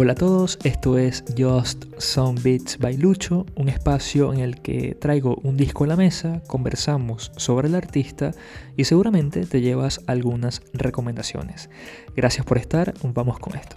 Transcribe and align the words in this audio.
Hola 0.00 0.12
a 0.12 0.14
todos, 0.14 0.58
esto 0.64 0.98
es 0.98 1.24
Just 1.36 1.84
Some 1.98 2.40
Beats 2.40 2.78
by 2.78 2.96
Lucho, 2.96 3.46
un 3.56 3.68
espacio 3.68 4.32
en 4.32 4.40
el 4.40 4.60
que 4.60 4.94
traigo 4.94 5.36
un 5.42 5.56
disco 5.56 5.84
a 5.84 5.86
la 5.88 5.96
mesa, 5.96 6.42
conversamos 6.46 7.32
sobre 7.36 7.68
el 7.68 7.74
artista 7.74 8.32
y 8.76 8.84
seguramente 8.84 9.44
te 9.46 9.60
llevas 9.60 10.00
algunas 10.06 10.62
recomendaciones. 10.72 11.70
Gracias 12.14 12.46
por 12.46 12.58
estar, 12.58 12.94
vamos 13.02 13.38
con 13.38 13.56
esto. 13.56 13.76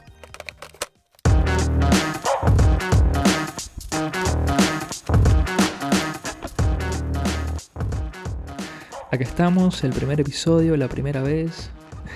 Aquí 9.11 9.23
estamos, 9.23 9.83
el 9.83 9.91
primer 9.91 10.21
episodio, 10.21 10.77
la 10.77 10.88
primera 10.88 11.21
vez. 11.21 11.70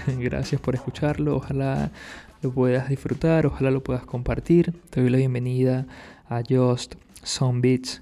Gracias 0.20 0.62
por 0.62 0.76
escucharlo, 0.76 1.36
ojalá 1.36 1.92
lo 2.42 2.52
puedas 2.52 2.90
disfrutar, 2.90 3.46
ojalá 3.46 3.72
lo 3.72 3.84
puedas 3.84 4.06
compartir. 4.06 4.74
Te 4.90 5.02
doy 5.02 5.10
la 5.10 5.18
bienvenida 5.18 5.88
a 6.30 6.42
Just 6.48 6.96
Some 7.24 7.62
Beats. 7.62 8.02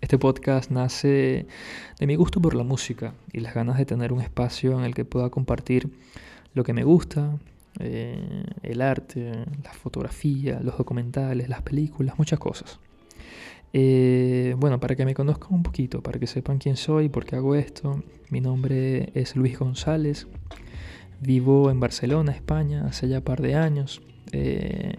Este 0.00 0.18
podcast 0.18 0.70
nace 0.70 1.46
de 1.98 2.06
mi 2.06 2.16
gusto 2.16 2.40
por 2.40 2.54
la 2.54 2.64
música 2.64 3.14
y 3.32 3.40
las 3.40 3.54
ganas 3.54 3.78
de 3.78 3.86
tener 3.86 4.12
un 4.12 4.20
espacio 4.20 4.78
en 4.78 4.84
el 4.84 4.94
que 4.94 5.04
pueda 5.04 5.30
compartir 5.30 5.88
lo 6.52 6.62
que 6.62 6.74
me 6.74 6.84
gusta, 6.84 7.38
eh, 7.78 8.44
el 8.62 8.82
arte, 8.82 9.46
la 9.62 9.72
fotografía, 9.72 10.60
los 10.60 10.76
documentales, 10.76 11.48
las 11.48 11.62
películas, 11.62 12.18
muchas 12.18 12.38
cosas. 12.38 12.78
Eh, 13.76 14.54
bueno, 14.56 14.78
para 14.78 14.94
que 14.94 15.04
me 15.04 15.14
conozcan 15.14 15.52
un 15.52 15.64
poquito, 15.64 16.00
para 16.00 16.20
que 16.20 16.28
sepan 16.28 16.58
quién 16.58 16.76
soy, 16.76 17.08
por 17.08 17.24
qué 17.24 17.34
hago 17.34 17.56
esto, 17.56 18.04
mi 18.30 18.40
nombre 18.40 19.10
es 19.14 19.34
Luis 19.34 19.58
González, 19.58 20.28
Vivo 21.20 21.68
en 21.72 21.80
Barcelona, 21.80 22.30
España, 22.30 22.86
hace 22.86 23.08
ya 23.08 23.18
un 23.18 23.24
par 23.24 23.42
de 23.42 23.56
años. 23.56 24.00
Eh, 24.30 24.98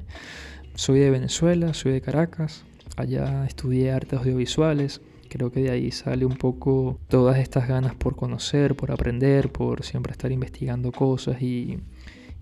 soy 0.74 1.00
de 1.00 1.10
Venezuela, 1.10 1.74
soy 1.74 1.94
de 1.94 2.02
Caracas. 2.02 2.66
Allá 2.98 3.46
estudié 3.46 3.94
artes 3.94 4.20
audiovisuales. 4.20 5.00
Creo 5.30 5.54
que 5.54 5.62
de 5.62 5.70
ahí 5.70 5.92
sale 5.92 6.26
un 6.26 6.36
poco 6.36 7.00
todas 7.08 7.38
estas 7.38 7.70
ganas 7.70 7.96
por 7.96 8.18
conocer, 8.18 8.76
por 8.76 8.92
aprender, 8.92 9.54
por 9.54 9.84
siempre 9.84 10.12
estar 10.12 10.34
investigando 10.34 10.92
cosas 10.92 11.42
y, 11.42 11.80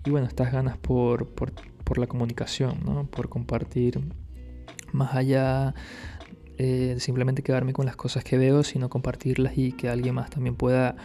bueno, 0.08 0.26
estas 0.26 0.50
ganas 0.50 0.78
por, 0.78 1.28
la 1.96 2.06
comunicación, 2.08 3.06
por 3.08 3.28
compartir 3.28 4.00
más 4.94 5.14
allá 5.14 5.74
de 6.58 7.00
simplemente 7.00 7.42
quedarme 7.42 7.72
con 7.72 7.86
las 7.86 7.96
cosas 7.96 8.24
que 8.24 8.38
veo, 8.38 8.62
sino 8.62 8.88
compartirlas 8.88 9.56
y 9.56 9.72
que 9.72 9.88
alguien 9.88 10.14
más 10.14 10.30
también 10.30 10.54
pueda, 10.54 10.96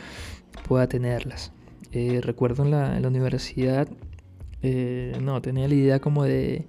pueda 0.68 0.88
tenerlas. 0.88 1.52
Eh, 1.92 2.22
recuerdo 2.22 2.64
en 2.64 2.72
la, 2.72 3.08
universidad, 3.08 3.88
eh, 4.62 5.18
no, 5.22 5.42
tenía 5.42 5.68
la 5.68 5.74
idea 5.74 6.00
como 6.00 6.24
de, 6.24 6.68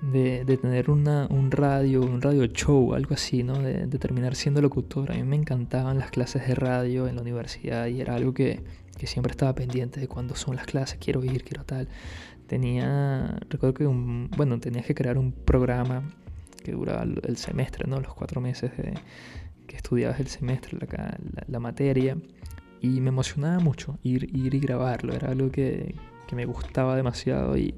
de, 0.00 0.56
tener 0.56 0.90
una, 0.90 1.26
un 1.30 1.50
radio, 1.50 2.02
un 2.02 2.20
radio 2.22 2.46
show, 2.46 2.94
algo 2.94 3.14
así, 3.14 3.42
¿no? 3.42 3.58
De, 3.58 3.86
terminar 3.98 4.36
siendo 4.36 4.60
locutor. 4.60 5.10
A 5.10 5.14
mí 5.14 5.24
me 5.24 5.36
encantaban 5.36 5.98
las 5.98 6.10
clases 6.10 6.46
de 6.46 6.54
radio 6.54 7.08
en 7.08 7.16
la 7.16 7.22
universidad 7.22 7.86
y 7.86 8.00
era 8.00 8.14
algo 8.14 8.34
que, 8.34 8.62
que 8.96 9.06
siempre 9.06 9.32
estaba 9.32 9.54
pendiente 9.54 9.98
de 9.98 10.06
cuándo 10.06 10.36
son 10.36 10.56
las 10.56 10.66
clases, 10.66 10.98
quiero 11.00 11.24
ir, 11.24 11.42
quiero 11.42 11.64
tal. 11.64 11.88
Tenía, 12.46 13.38
recuerdo 13.48 13.74
que 13.74 13.86
un, 13.86 14.30
bueno, 14.36 14.60
tenías 14.60 14.86
que 14.86 14.94
crear 14.94 15.18
un 15.18 15.32
programa 15.32 16.04
que 16.64 16.72
duraba 16.72 17.04
el 17.04 17.36
semestre, 17.36 17.86
¿no? 17.86 18.00
Los 18.00 18.14
cuatro 18.14 18.40
meses 18.40 18.76
de, 18.76 18.94
que 19.66 19.76
estudiabas 19.76 20.18
el 20.18 20.26
semestre, 20.26 20.76
la, 20.78 21.18
la 21.46 21.60
materia. 21.60 22.16
Y 22.80 23.00
me 23.00 23.08
emocionaba 23.08 23.60
mucho 23.60 23.98
ir, 24.02 24.24
ir 24.36 24.54
y 24.54 24.60
grabarlo, 24.60 25.14
era 25.14 25.30
algo 25.30 25.50
que, 25.50 25.94
que 26.26 26.36
me 26.36 26.46
gustaba 26.46 26.96
demasiado 26.96 27.56
y... 27.56 27.74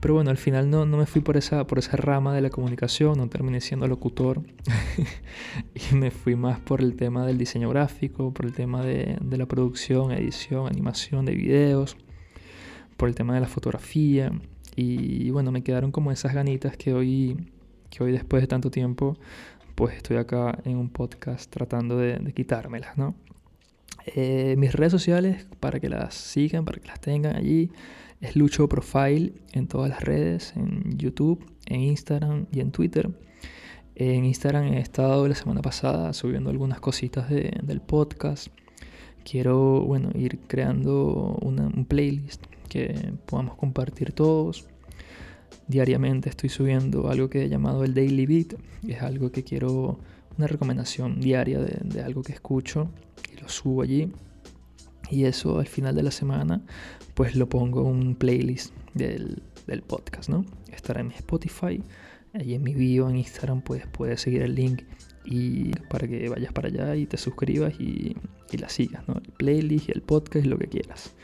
Pero 0.00 0.14
bueno, 0.14 0.30
al 0.30 0.36
final 0.36 0.68
no, 0.68 0.84
no, 0.84 0.98
me 0.98 1.06
fui 1.06 1.22
por 1.22 1.36
esa, 1.38 1.66
por 1.66 1.78
esa 1.78 1.96
rama 1.96 2.34
de 2.34 2.42
la 2.42 2.50
comunicación, 2.50 3.16
no 3.16 3.28
terminé 3.28 3.60
siendo 3.60 3.86
locutor. 3.86 4.42
Y 5.74 5.94
me 5.94 6.10
fui 6.10 6.36
más 6.36 6.60
por 6.60 6.82
el 6.82 6.94
tema 6.94 7.24
del 7.24 7.38
diseño 7.38 7.70
gráfico, 7.70 8.34
por 8.34 8.44
el 8.44 8.52
tema 8.52 8.82
de, 8.82 9.16
de 9.20 9.38
la 9.38 9.46
producción, 9.46 10.10
edición, 10.12 10.66
animación 10.66 11.24
de 11.24 11.34
videos, 11.34 11.96
por 12.98 13.08
el 13.08 13.14
tema 13.14 13.34
de 13.34 13.40
la 13.40 13.46
fotografía. 13.46 14.30
Y 14.76 15.30
bueno, 15.30 15.52
me 15.52 15.62
quedaron 15.62 15.90
como 15.90 16.10
esas 16.12 16.34
ganitas 16.34 16.76
que 16.76 16.92
hoy, 16.92 17.36
que 17.94 18.02
hoy 18.02 18.12
después 18.12 18.42
de 18.42 18.46
tanto 18.46 18.70
tiempo, 18.70 19.16
pues 19.74 19.96
estoy 19.96 20.16
acá 20.16 20.58
en 20.64 20.78
un 20.78 20.88
podcast 20.88 21.50
tratando 21.50 21.96
de, 21.96 22.18
de 22.18 22.32
quitármelas, 22.32 22.96
¿no? 22.98 23.14
Eh, 24.06 24.54
mis 24.58 24.72
redes 24.72 24.92
sociales, 24.92 25.46
para 25.60 25.80
que 25.80 25.88
las 25.88 26.14
sigan, 26.14 26.64
para 26.64 26.78
que 26.78 26.88
las 26.88 27.00
tengan 27.00 27.36
allí, 27.36 27.70
es 28.20 28.36
Lucho 28.36 28.68
Profile 28.68 29.32
en 29.52 29.66
todas 29.66 29.88
las 29.88 30.02
redes, 30.02 30.54
en 30.56 30.98
YouTube, 30.98 31.44
en 31.66 31.80
Instagram 31.80 32.46
y 32.52 32.60
en 32.60 32.70
Twitter. 32.70 33.10
En 33.94 34.24
Instagram 34.24 34.64
he 34.64 34.80
estado 34.80 35.26
la 35.28 35.34
semana 35.34 35.62
pasada 35.62 36.12
subiendo 36.12 36.50
algunas 36.50 36.80
cositas 36.80 37.30
del 37.30 37.80
podcast. 37.80 38.48
Quiero, 39.24 39.82
bueno, 39.82 40.10
ir 40.14 40.40
creando 40.48 41.38
una, 41.40 41.66
un 41.68 41.84
playlist 41.84 42.44
que 42.68 43.12
podamos 43.26 43.54
compartir 43.54 44.12
todos. 44.12 44.68
Diariamente 45.66 46.28
estoy 46.28 46.50
subiendo 46.50 47.08
algo 47.08 47.30
que 47.30 47.44
he 47.44 47.48
llamado 47.48 47.84
el 47.84 47.94
Daily 47.94 48.26
Beat. 48.26 48.54
Es 48.86 49.02
algo 49.02 49.32
que 49.32 49.44
quiero, 49.44 49.98
una 50.36 50.46
recomendación 50.46 51.20
diaria 51.20 51.60
de, 51.60 52.02
algo 52.02 52.22
que 52.22 52.32
escucho 52.32 52.90
lo 53.40 53.48
subo 53.48 53.82
allí. 53.82 54.10
Y 55.10 55.24
eso 55.24 55.58
al 55.58 55.66
final 55.66 55.94
de 55.94 56.02
la 56.02 56.10
semana, 56.10 56.62
pues 57.14 57.36
lo 57.36 57.48
pongo 57.48 57.82
en 57.82 57.86
un 57.86 58.14
playlist 58.14 58.72
del, 58.94 59.42
del 59.66 59.82
podcast, 59.82 60.28
¿no? 60.28 60.44
Estará 60.72 61.00
en 61.00 61.08
mi 61.08 61.14
Spotify, 61.14 61.82
ahí 62.32 62.54
en 62.54 62.62
mi 62.62 62.74
bio 62.74 63.08
en 63.08 63.16
Instagram, 63.16 63.60
pues 63.62 63.86
puedes 63.86 64.22
seguir 64.22 64.42
el 64.42 64.54
link 64.54 64.82
y 65.24 65.70
para 65.90 66.08
que 66.08 66.28
vayas 66.28 66.52
para 66.52 66.68
allá 66.68 66.96
y 66.96 67.06
te 67.06 67.16
suscribas 67.16 67.74
y, 67.78 68.16
y 68.50 68.56
la 68.56 68.68
sigas, 68.68 69.06
¿no? 69.08 69.14
El 69.16 69.32
playlist 69.32 69.88
y 69.88 69.92
el 69.92 70.02
podcast, 70.02 70.46
lo 70.46 70.58
que 70.58 70.68
quieras. 70.68 71.14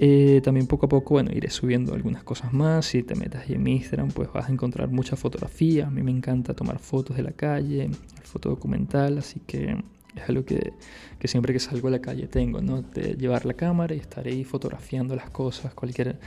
Eh, 0.00 0.40
también 0.44 0.66
poco 0.68 0.86
a 0.86 0.88
poco, 0.88 1.14
bueno, 1.14 1.30
iré 1.34 1.50
subiendo 1.50 1.92
algunas 1.92 2.22
cosas 2.22 2.52
más. 2.52 2.86
Si 2.86 3.02
te 3.02 3.14
metes 3.14 3.42
ahí 3.42 3.54
en 3.54 3.62
mi 3.62 3.76
Instagram, 3.76 4.08
pues 4.08 4.32
vas 4.32 4.48
a 4.48 4.52
encontrar 4.52 4.88
muchas 4.88 5.18
fotografías. 5.18 5.88
A 5.88 5.90
mí 5.90 6.02
me 6.02 6.10
encanta 6.10 6.54
tomar 6.54 6.78
fotos 6.78 7.16
de 7.16 7.22
la 7.22 7.32
calle, 7.32 7.84
el 7.84 7.94
foto 8.24 8.48
documental, 8.50 9.18
así 9.18 9.40
que 9.40 9.76
es 10.14 10.28
algo 10.28 10.44
que, 10.44 10.72
que, 11.18 11.28
siempre 11.28 11.52
que 11.52 11.60
salgo 11.60 11.88
a 11.88 11.90
la 11.90 12.00
calle 12.00 12.28
tengo, 12.28 12.60
¿no? 12.60 12.82
De 12.82 13.14
llevar 13.14 13.44
la 13.44 13.54
cámara 13.54 13.94
y 13.94 13.98
estar 13.98 14.26
ahí 14.26 14.44
fotografiando 14.44 15.16
las 15.16 15.30
cosas, 15.30 15.74
cualquier, 15.74 16.18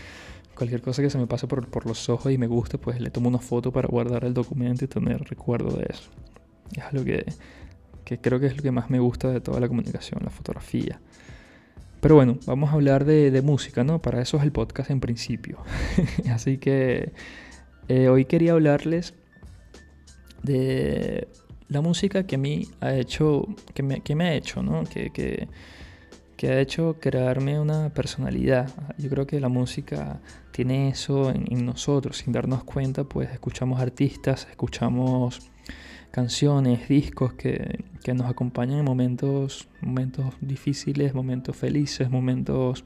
cualquier 0.55 0.81
cosa 0.81 1.01
que 1.01 1.09
se 1.09 1.17
me 1.17 1.27
pase 1.27 1.47
por, 1.47 1.67
por 1.67 1.85
los 1.85 2.09
ojos 2.09 2.31
y 2.31 2.37
me 2.37 2.47
guste, 2.47 2.77
pues 2.77 2.99
le 2.99 3.09
tomo 3.09 3.29
una 3.29 3.39
foto 3.39 3.71
para 3.71 3.87
guardar 3.87 4.25
el 4.25 4.33
documento 4.33 4.85
y 4.85 4.87
tener 4.87 5.23
recuerdo 5.23 5.77
de 5.77 5.87
eso. 5.89 6.09
Es 6.73 6.83
algo 6.83 7.03
que, 7.03 7.25
que 8.05 8.19
creo 8.19 8.39
que 8.39 8.47
es 8.47 8.57
lo 8.57 8.63
que 8.63 8.71
más 8.71 8.89
me 8.89 8.99
gusta 8.99 9.29
de 9.29 9.41
toda 9.41 9.59
la 9.59 9.67
comunicación, 9.67 10.21
la 10.23 10.29
fotografía. 10.29 10.99
Pero 12.01 12.15
bueno, 12.15 12.39
vamos 12.47 12.71
a 12.71 12.73
hablar 12.73 13.05
de, 13.05 13.29
de 13.29 13.41
música, 13.41 13.83
¿no? 13.83 14.01
Para 14.01 14.21
eso 14.21 14.37
es 14.37 14.43
el 14.43 14.51
podcast 14.51 14.89
en 14.89 14.99
principio. 14.99 15.59
Así 16.31 16.57
que 16.57 17.13
eh, 17.87 18.09
hoy 18.09 18.25
quería 18.25 18.53
hablarles 18.53 19.13
de 20.43 21.27
la 21.67 21.81
música 21.81 22.23
que 22.23 22.35
a 22.35 22.37
mí 22.37 22.67
ha 22.79 22.95
hecho, 22.95 23.45
que 23.73 23.83
me, 23.83 24.01
que 24.01 24.15
me 24.15 24.29
ha 24.29 24.33
hecho, 24.33 24.63
¿no? 24.63 24.83
Que, 24.83 25.11
que, 25.11 25.47
ha 26.49 26.59
hecho 26.59 26.97
crearme 26.99 27.59
una 27.59 27.93
personalidad. 27.93 28.71
Yo 28.97 29.09
creo 29.09 29.27
que 29.27 29.39
la 29.39 29.47
música 29.47 30.21
tiene 30.51 30.89
eso 30.89 31.29
en 31.29 31.65
nosotros, 31.65 32.17
sin 32.17 32.33
darnos 32.33 32.63
cuenta, 32.63 33.03
pues 33.03 33.29
escuchamos 33.29 33.79
artistas, 33.79 34.47
escuchamos 34.49 35.51
canciones, 36.11 36.87
discos 36.87 37.33
que, 37.33 37.83
que, 38.03 38.13
nos 38.13 38.29
acompañan 38.29 38.79
en 38.79 38.85
momentos, 38.85 39.67
momentos 39.81 40.33
difíciles, 40.41 41.13
momentos 41.13 41.55
felices, 41.55 42.09
momentos 42.09 42.83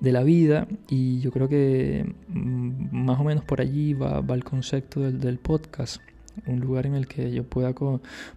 de 0.00 0.12
la 0.12 0.22
vida. 0.22 0.66
Y 0.88 1.20
yo 1.20 1.30
creo 1.32 1.48
que 1.48 2.14
mm, 2.28 3.04
más 3.04 3.20
o 3.20 3.24
menos 3.24 3.44
por 3.44 3.60
allí 3.60 3.94
va, 3.94 4.20
va 4.20 4.34
el 4.34 4.44
concepto 4.44 5.00
del, 5.00 5.20
del 5.20 5.38
podcast. 5.38 6.00
Un 6.46 6.60
lugar 6.60 6.86
en 6.86 6.94
el 6.94 7.06
que 7.06 7.30
yo 7.30 7.44
pueda 7.44 7.72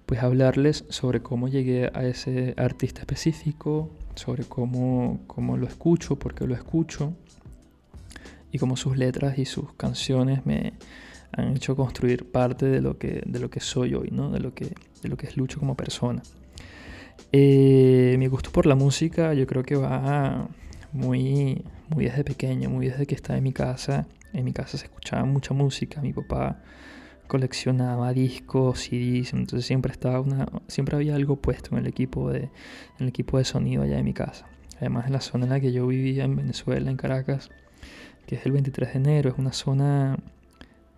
pues 0.06 0.22
hablarles 0.22 0.86
sobre 0.90 1.22
cómo 1.22 1.48
llegué 1.48 1.90
a 1.94 2.06
ese 2.06 2.54
artista 2.56 3.01
específico, 3.01 3.90
sobre 4.13 4.44
cómo, 4.44 5.19
cómo 5.25 5.57
lo 5.57 5.66
escucho, 5.68 6.16
por 6.18 6.36
qué 6.36 6.46
lo 6.46 6.54
escucho 6.54 7.13
y 8.51 8.60
cómo 8.60 8.78
sus 8.78 8.98
letras 8.98 9.38
y 9.38 9.46
sus 9.46 9.74
canciones 9.74 10.46
me 10.46 10.74
han 11.31 11.56
hecho 11.56 11.75
construir 11.75 12.31
parte 12.31 12.65
de 12.65 12.81
lo 12.81 12.97
que, 12.97 13.21
de 13.25 13.39
lo 13.39 13.50
que 13.50 13.59
soy 13.59 13.94
hoy, 13.94 14.09
¿no? 14.12 14.31
de, 14.31 14.39
lo 14.39 14.53
que, 14.53 14.74
de 15.01 15.09
lo 15.09 15.18
que 15.18 15.27
es 15.27 15.38
Lucho 15.38 15.59
como 15.59 15.75
persona. 15.75 16.21
Eh, 17.31 18.15
mi 18.18 18.27
gusto 18.27 18.51
por 18.51 18.65
la 18.65 18.75
música 18.75 19.33
yo 19.33 19.45
creo 19.47 19.63
que 19.63 19.75
va 19.75 20.47
muy, 20.94 21.63
muy 21.89 22.06
desde 22.06 22.24
pequeño, 22.24 22.69
muy 22.69 22.88
desde 22.88 23.06
que 23.06 23.15
estaba 23.15 23.38
en 23.38 23.44
mi 23.44 23.53
casa. 23.53 24.07
En 24.33 24.45
mi 24.45 24.53
casa 24.53 24.77
se 24.77 24.85
escuchaba 24.85 25.25
mucha 25.25 25.53
música, 25.53 26.01
mi 26.01 26.13
papá 26.13 26.62
coleccionaba 27.27 28.13
discos, 28.13 28.79
CDs, 28.79 29.33
entonces 29.33 29.65
siempre 29.65 29.91
estaba 29.91 30.21
una, 30.21 30.47
siempre 30.68 30.95
había 30.95 31.15
algo 31.15 31.35
puesto 31.35 31.71
en 31.74 31.79
el 31.79 31.88
equipo 31.88 32.31
de, 32.31 32.39
en 32.39 32.50
el 33.00 33.07
equipo 33.09 33.38
de 33.38 33.44
sonido 33.44 33.83
allá 33.83 33.97
de 33.97 34.03
mi 34.03 34.13
casa. 34.13 34.45
Además 34.77 35.07
en 35.07 35.13
la 35.13 35.21
zona 35.21 35.45
en 35.45 35.50
la 35.51 35.59
que 35.59 35.71
yo 35.71 35.88
vivía 35.88 36.24
en 36.24 36.35
Venezuela, 36.35 36.89
en 36.89 36.97
Caracas, 36.97 37.50
que 38.25 38.35
es 38.35 38.45
el 38.45 38.51
23 38.51 38.94
de 38.94 39.00
enero. 39.00 39.29
Es 39.29 39.38
una 39.38 39.53
zona 39.53 40.18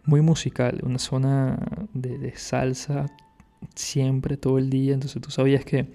muy 0.05 0.21
musical, 0.21 0.79
una 0.83 0.99
zona 0.99 1.59
de, 1.93 2.33
salsa 2.35 3.07
siempre, 3.75 4.37
todo 4.37 4.57
el 4.57 4.69
día. 4.69 4.93
Entonces 4.93 5.21
tú 5.21 5.31
sabías 5.31 5.65
que 5.65 5.87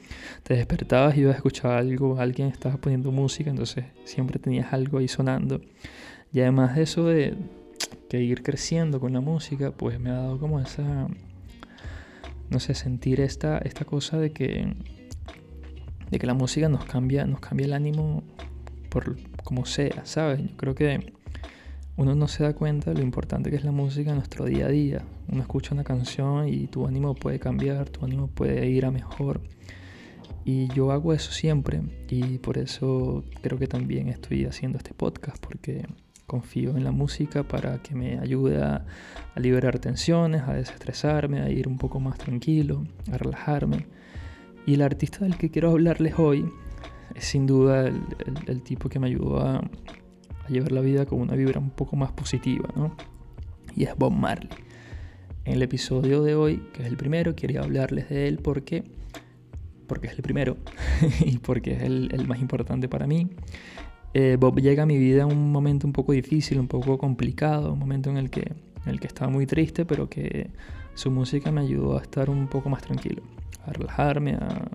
te 0.43 0.55
despertabas 0.55 1.17
y 1.17 1.21
ibas 1.21 1.35
a 1.35 1.37
escuchar 1.37 1.73
algo, 1.73 2.19
alguien 2.19 2.49
estaba 2.49 2.77
poniendo 2.77 3.11
música, 3.13 3.51
entonces 3.51 3.85
siempre 4.05 4.39
tenías 4.39 4.73
algo 4.73 4.99
ahí 4.99 5.09
sonando. 5.09 5.61
Y 6.33 6.41
además 6.41 6.77
de 6.77 6.83
eso 6.83 7.05
de 7.05 7.37
que 8.09 8.21
ir 8.21 8.43
creciendo 8.43 9.01
con 9.01 9.13
la 9.13 9.21
música, 9.21 9.73
pues 9.73 9.99
me 9.99 10.11
ha 10.11 10.15
dado 10.15 10.39
como 10.39 10.61
esa, 10.61 11.09
no 12.51 12.61
sé, 12.61 12.75
sentir 12.75 13.21
esta, 13.21 13.59
esta 13.59 13.85
cosa 13.85 14.19
de 14.19 14.33
que, 14.33 14.75
de 16.11 16.19
que 16.19 16.27
la 16.27 16.35
música 16.35 16.69
nos 16.69 16.85
cambia, 16.85 17.27
nos 17.27 17.41
cambia 17.41 17.67
el 17.67 17.73
ánimo 17.73 18.23
por 18.89 19.17
como 19.43 19.65
sea, 19.65 20.05
¿sabes? 20.05 20.41
Yo 20.43 20.57
creo 20.57 20.75
que 20.75 21.13
uno 21.97 22.15
no 22.15 22.27
se 22.27 22.43
da 22.43 22.55
cuenta 22.55 22.91
de 22.91 22.97
lo 22.97 23.03
importante 23.03 23.51
que 23.51 23.57
es 23.57 23.65
la 23.65 23.71
música 23.71 24.11
en 24.11 24.17
nuestro 24.17 24.45
día 24.47 24.67
a 24.67 24.69
día. 24.69 25.05
Uno 25.29 25.43
escucha 25.43 25.75
una 25.75 25.85
canción 25.85 26.49
y 26.49 26.67
tu 26.67 26.87
ánimo 26.87 27.15
puede 27.15 27.39
cambiar, 27.39 27.89
tu 27.89 28.05
ánimo 28.05 28.27
puede 28.27 28.67
ir 28.69 28.85
a 28.85 28.91
mejor. 28.91 29.41
Y 30.45 30.69
yo 30.75 30.91
hago 30.91 31.13
eso 31.13 31.31
siempre 31.31 31.83
y 32.09 32.39
por 32.39 32.59
eso 32.59 33.25
creo 33.41 33.59
que 33.59 33.69
también 33.69 34.09
estoy 34.09 34.45
haciendo 34.45 34.77
este 34.79 34.93
podcast 34.93 35.39
porque 35.39 35.87
confío 36.27 36.77
en 36.77 36.85
la 36.85 36.91
música 36.91 37.45
para 37.45 37.81
que 37.81 37.95
me 37.95 38.19
ayude 38.19 38.63
a, 38.63 38.85
liberar 39.37 39.79
tensiones, 39.79 40.43
a 40.43 40.55
desestresarme, 40.55 41.41
a 41.41 41.51
ir 41.51 41.69
un 41.69 41.79
poco 41.79 42.01
más 42.01 42.19
tranquilo, 42.19 42.85
a 43.13 43.19
relajarme. 43.19 43.87
Y 44.67 44.75
el 44.75 44.83
artista 44.83 45.21
del 45.21 45.37
que 45.37 45.51
quiero 45.51 45.71
hablarles 45.71 46.19
hoy 46.19 46.51
es 47.15 47.25
sin 47.25 47.47
duda 47.47 47.87
el 47.87 48.63
tipo 48.63 48.89
que 48.89 48.99
me 48.99 49.07
ayudó 49.07 49.41
a, 49.41 49.63
a 50.45 50.49
llevar 50.49 50.73
la 50.73 50.81
vida 50.81 51.07
con 51.07 51.21
una 51.21 51.35
vibra 51.35 51.59
un 51.59 51.71
poco 51.71 51.97
más 51.97 52.13
positiva, 52.13 52.69
¿no? 52.77 52.97
Y 53.75 53.85
es 53.85 53.97
Bob 53.97 54.13
Marley. 54.13 54.49
En 55.45 55.55
el 55.55 55.63
episodio 55.63 56.23
de 56.23 56.35
hoy, 56.35 56.63
que 56.73 56.83
es 56.83 56.89
el 56.89 56.97
primero, 56.97 57.35
quería 57.35 57.61
hablarles 57.61 58.09
de 58.09 58.29
él 58.29 58.39
porque, 58.39 58.85
porque 59.87 60.07
es 60.07 60.15
el 60.15 60.23
primero 60.23 60.57
y 61.21 61.39
porque 61.39 61.73
es 61.75 61.83
el, 61.83 62.27
más 62.27 62.41
importante 62.41 62.89
para 62.89 63.07
mí. 63.07 63.29
Eh, 64.15 64.37
Bob 64.39 64.61
llega 64.61 64.85
a 64.85 64.87
mi 64.87 64.97
vida 64.97 65.23
en 65.23 65.33
un 65.33 65.51
momento 65.51 65.87
un 65.87 65.93
poco 65.93 66.13
difícil, 66.13 66.61
un 66.61 66.69
poco 66.69 66.99
complicado, 66.99 67.73
un 67.73 67.79
momento 67.79 68.11
en 68.11 68.17
el 68.17 68.31
que, 68.31 68.53
en 68.85 68.93
el 68.93 69.01
que 69.01 69.07
estaba 69.07 69.31
muy 69.31 69.47
triste, 69.47 69.85
pero 69.85 70.09
que 70.09 70.51
su 70.95 71.11
música 71.11 71.51
me 71.51 71.63
ayudó 71.63 71.99
a 71.99 72.03
estar 72.03 72.31
un 72.31 72.47
poco 72.47 72.69
más 72.69 72.83
tranquilo, 72.83 73.23
a 73.67 73.73
relajarme, 73.73 74.35
a, 74.35 74.69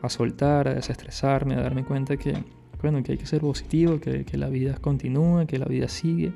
a 0.00 0.08
soltar, 0.08 0.68
a 0.68 0.74
desestresarme, 0.74 1.54
a 1.54 1.60
darme 1.60 1.84
cuenta 1.84 2.16
que, 2.16 2.42
bueno, 2.82 3.02
que 3.02 3.12
hay 3.12 3.18
que 3.18 3.26
ser 3.26 3.40
positivo, 3.40 4.00
que, 4.00 4.24
la 4.34 4.48
vida 4.48 4.74
continúa, 4.76 5.46
que 5.46 5.58
la 5.58 5.66
vida 5.66 5.88
sigue, 5.88 6.32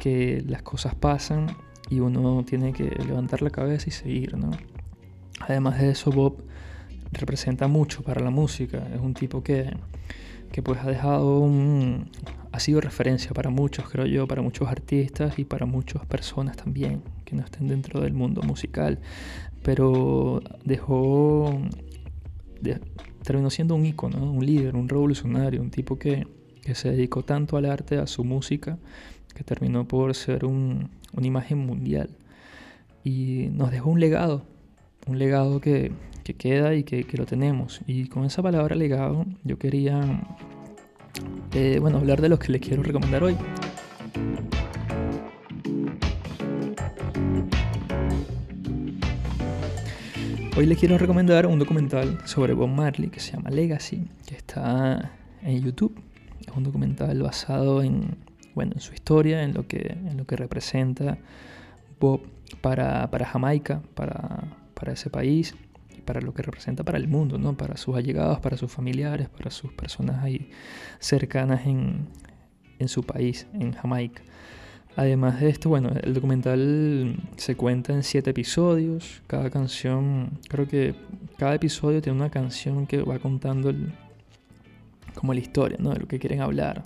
que 0.00 0.42
las 0.46 0.62
cosas 0.62 0.94
pasan 0.94 1.46
y 1.90 2.00
uno 2.00 2.44
tiene 2.44 2.72
que 2.72 2.84
levantar 3.06 3.42
la 3.42 3.50
cabeza 3.50 3.86
y 3.88 3.92
seguir, 3.92 4.36
¿no? 4.36 4.50
Además 5.40 5.78
de 5.78 5.90
eso, 5.90 6.10
Bob 6.10 6.42
representa 7.12 7.68
mucho 7.68 8.02
para 8.02 8.20
la 8.22 8.30
música. 8.30 8.86
Es 8.94 9.00
un 9.00 9.14
tipo 9.14 9.42
que, 9.42 9.76
que 10.52 10.62
pues 10.62 10.80
ha 10.80 10.88
dejado 10.88 11.40
un... 11.40 12.10
ha 12.52 12.60
sido 12.60 12.80
referencia 12.80 13.32
para 13.32 13.50
muchos, 13.50 13.88
creo 13.88 14.06
yo, 14.06 14.26
para 14.26 14.42
muchos 14.42 14.68
artistas 14.68 15.38
y 15.38 15.44
para 15.44 15.66
muchas 15.66 16.04
personas 16.06 16.56
también 16.56 17.02
que 17.24 17.36
no 17.36 17.44
estén 17.44 17.68
dentro 17.68 18.00
del 18.00 18.14
mundo 18.14 18.42
musical. 18.42 18.98
Pero 19.62 20.40
dejó 20.64 21.60
terminó 23.26 23.50
siendo 23.50 23.74
un 23.74 23.84
ícono, 23.84 24.30
un 24.30 24.46
líder, 24.46 24.76
un 24.76 24.88
revolucionario, 24.88 25.60
un 25.60 25.70
tipo 25.70 25.98
que, 25.98 26.26
se 26.74 26.90
dedicó 26.90 27.24
tanto 27.24 27.56
al 27.56 27.66
arte, 27.66 27.98
a 27.98 28.06
su 28.06 28.24
música, 28.24 28.78
que 29.34 29.42
terminó 29.42 29.86
por 29.86 30.14
ser 30.14 30.44
una 30.44 30.88
imagen 31.20 31.58
mundial. 31.58 32.10
Y 33.02 33.48
nos 33.52 33.72
dejó 33.72 33.90
un 33.90 34.00
legado, 34.00 34.44
un 35.06 35.18
legado 35.18 35.60
que, 35.60 35.92
queda 36.38 36.74
y 36.74 36.84
que, 36.84 37.04
lo 37.16 37.26
tenemos. 37.26 37.80
Y 37.86 38.06
con 38.06 38.24
esa 38.24 38.42
palabra 38.42 38.76
legado 38.76 39.26
yo 39.42 39.58
quería 39.58 40.24
eh, 41.52 41.78
bueno, 41.80 41.98
hablar 41.98 42.20
de 42.20 42.28
los 42.28 42.38
que 42.38 42.52
les 42.52 42.60
quiero 42.60 42.82
recomendar 42.84 43.24
hoy. 43.24 43.36
Hoy 50.58 50.64
les 50.64 50.78
quiero 50.78 50.96
recomendar 50.96 51.46
un 51.46 51.58
documental 51.58 52.18
sobre 52.24 52.54
Bob 52.54 52.70
Marley 52.70 53.10
que 53.10 53.20
se 53.20 53.32
llama 53.32 53.50
Legacy, 53.50 54.08
que 54.26 54.36
está 54.36 55.12
en 55.42 55.62
YouTube. 55.62 56.02
Es 56.40 56.56
un 56.56 56.64
documental 56.64 57.20
basado 57.22 57.82
en, 57.82 58.16
bueno, 58.54 58.72
en 58.74 58.80
su 58.80 58.94
historia, 58.94 59.42
en 59.42 59.52
lo 59.52 59.68
que, 59.68 59.98
en 60.06 60.16
lo 60.16 60.26
que 60.26 60.34
representa 60.34 61.18
Bob 62.00 62.22
para, 62.62 63.06
Jamaica, 63.26 63.82
para, 63.94 64.44
para 64.72 64.94
ese 64.94 65.10
país 65.10 65.54
y 65.94 66.00
para 66.00 66.22
lo 66.22 66.32
que 66.32 66.40
representa 66.40 66.84
para 66.84 66.96
el 66.96 67.06
mundo, 67.06 67.36
¿no? 67.36 67.54
para 67.54 67.76
sus 67.76 67.94
allegados, 67.94 68.40
para 68.40 68.56
sus 68.56 68.72
familiares, 68.72 69.28
para 69.28 69.50
sus 69.50 69.74
personas 69.74 70.24
ahí 70.24 70.50
cercanas 71.00 71.66
en, 71.66 72.08
en 72.78 72.88
su 72.88 73.02
país, 73.02 73.46
en 73.52 73.74
Jamaica. 73.74 74.22
Además 74.96 75.40
de 75.40 75.50
esto, 75.50 75.68
bueno, 75.68 75.90
el 76.02 76.14
documental 76.14 77.16
se 77.36 77.54
cuenta 77.54 77.92
en 77.92 78.02
siete 78.02 78.30
episodios. 78.30 79.22
Cada 79.26 79.50
canción, 79.50 80.38
creo 80.48 80.66
que 80.66 80.94
cada 81.36 81.54
episodio 81.54 82.00
tiene 82.00 82.18
una 82.18 82.30
canción 82.30 82.86
que 82.86 83.02
va 83.02 83.18
contando 83.18 83.74
como 85.14 85.34
la 85.34 85.40
historia, 85.40 85.76
¿no? 85.78 85.90
De 85.90 86.00
lo 86.00 86.08
que 86.08 86.18
quieren 86.18 86.40
hablar. 86.40 86.82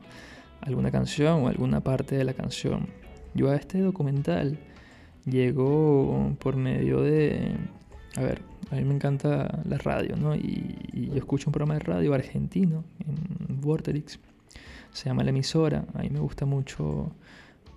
Alguna 0.61 0.91
canción 0.91 1.45
o 1.45 1.49
alguna 1.49 1.83
parte 1.83 2.17
de 2.17 2.25
la 2.25 2.35
canción. 2.35 2.89
Yo 3.33 3.49
a 3.49 3.55
este 3.55 3.79
documental 3.79 4.59
llego 5.25 6.35
por 6.41 6.57
medio 6.57 7.03
de... 7.03 7.55
A 8.17 8.23
ver, 8.23 8.43
a 8.73 8.75
mí 8.75 8.85
me 8.85 8.95
encanta 8.95 9.63
la 9.65 9.79
radio, 9.79 10.17
¿no? 10.17 10.35
Y, 10.35 11.11
yo 11.13 11.17
escucho 11.17 11.49
un 11.49 11.53
programa 11.53 11.75
de 11.75 11.81
radio 11.81 12.13
argentino 12.13 12.83
en 13.07 13.61
Vorterix. 13.61 14.19
Se 14.93 15.09
llama 15.09 15.23
La 15.23 15.31
Emisora. 15.31 15.85
A 15.95 16.03
mí 16.03 16.11
me 16.11 16.19
gusta 16.19 16.45
mucho 16.45 17.13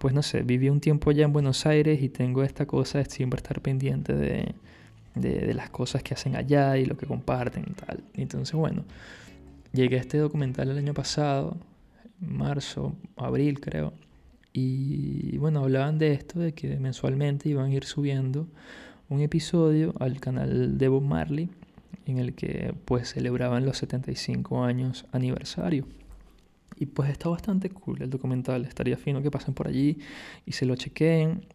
pues 0.03 0.13
no 0.13 0.21
sé, 0.21 0.41
viví 0.43 0.67
un 0.67 0.81
tiempo 0.81 1.11
allá 1.11 1.23
en 1.23 1.31
Buenos 1.31 1.65
Aires 1.65 2.01
y 2.01 2.09
tengo 2.09 2.43
esta 2.43 2.65
cosa 2.65 2.97
de 2.97 3.05
siempre 3.05 3.37
estar 3.37 3.61
pendiente 3.61 4.13
de, 4.13 4.53
de, 5.15 5.53
las 5.53 5.69
cosas 5.69 6.03
que 6.03 6.13
hacen 6.13 6.35
allá 6.35 6.75
y 6.75 6.83
lo 6.83 6.97
que 6.97 7.05
comparten 7.05 7.63
y 7.65 7.71
tal. 7.71 8.03
Entonces, 8.13 8.53
bueno, 8.53 8.83
llegué 9.71 9.95
a 9.95 10.01
este 10.01 10.17
documental 10.17 10.69
el 10.69 10.77
año 10.77 10.93
pasado, 10.93 11.55
marzo, 12.19 12.97
abril 13.15 13.61
creo, 13.61 13.93
y 14.51 15.37
bueno, 15.37 15.61
hablaban 15.61 15.99
de 15.99 16.11
esto, 16.11 16.41
de 16.41 16.51
que 16.51 16.75
mensualmente 16.75 17.47
iban 17.47 17.71
a 17.71 17.73
ir 17.73 17.85
subiendo 17.85 18.45
un 19.07 19.21
episodio 19.21 19.93
al 20.01 20.19
canal 20.19 20.77
de 20.77 20.87
Bob 20.89 21.03
Marley 21.03 21.49
en 22.07 22.17
el 22.17 22.33
que 22.33 22.73
pues 22.83 23.07
celebraban 23.07 23.65
los 23.65 23.77
75 23.77 24.65
años 24.65 25.05
aniversario. 25.13 25.85
Y 26.77 26.87
pues 26.87 27.09
está 27.09 27.29
bastante 27.29 27.69
cool 27.69 28.01
el 28.01 28.09
documental. 28.09 28.65
Estaría 28.65 28.97
fino 28.97 29.21
que 29.21 29.31
pasen 29.31 29.53
por 29.53 29.67
allí 29.67 29.99
y 30.45 30.51
se 30.53 30.65
lo 30.65 30.75
chequeen. 30.75 31.45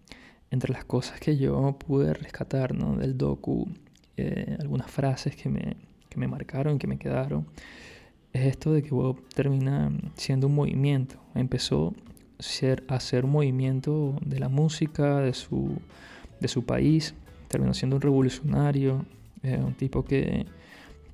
Entre 0.50 0.72
las 0.72 0.84
cosas 0.84 1.20
que 1.20 1.36
yo 1.36 1.78
pude 1.78 2.14
rescatar 2.14 2.74
¿no? 2.74 2.96
del 2.96 3.18
docu, 3.18 3.68
eh, 4.16 4.56
algunas 4.58 4.90
frases 4.90 5.36
que 5.36 5.50
me, 5.50 5.76
que 6.08 6.18
me 6.18 6.26
marcaron, 6.26 6.78
que 6.78 6.86
me 6.86 6.98
quedaron, 6.98 7.46
es 8.32 8.46
esto 8.46 8.72
de 8.72 8.82
que 8.82 8.90
Bob 8.90 9.20
termina 9.34 9.92
siendo 10.14 10.46
un 10.46 10.54
movimiento. 10.54 11.16
Empezó 11.34 11.94
ser, 12.38 12.84
a 12.88 13.00
ser 13.00 13.24
un 13.24 13.32
movimiento 13.32 14.16
de 14.24 14.38
la 14.38 14.48
música, 14.48 15.20
de 15.20 15.34
su, 15.34 15.78
de 16.40 16.48
su 16.48 16.64
país. 16.64 17.14
Terminó 17.48 17.74
siendo 17.74 17.96
un 17.96 18.02
revolucionario, 18.02 19.04
eh, 19.42 19.60
un 19.64 19.74
tipo 19.74 20.04
que, 20.04 20.46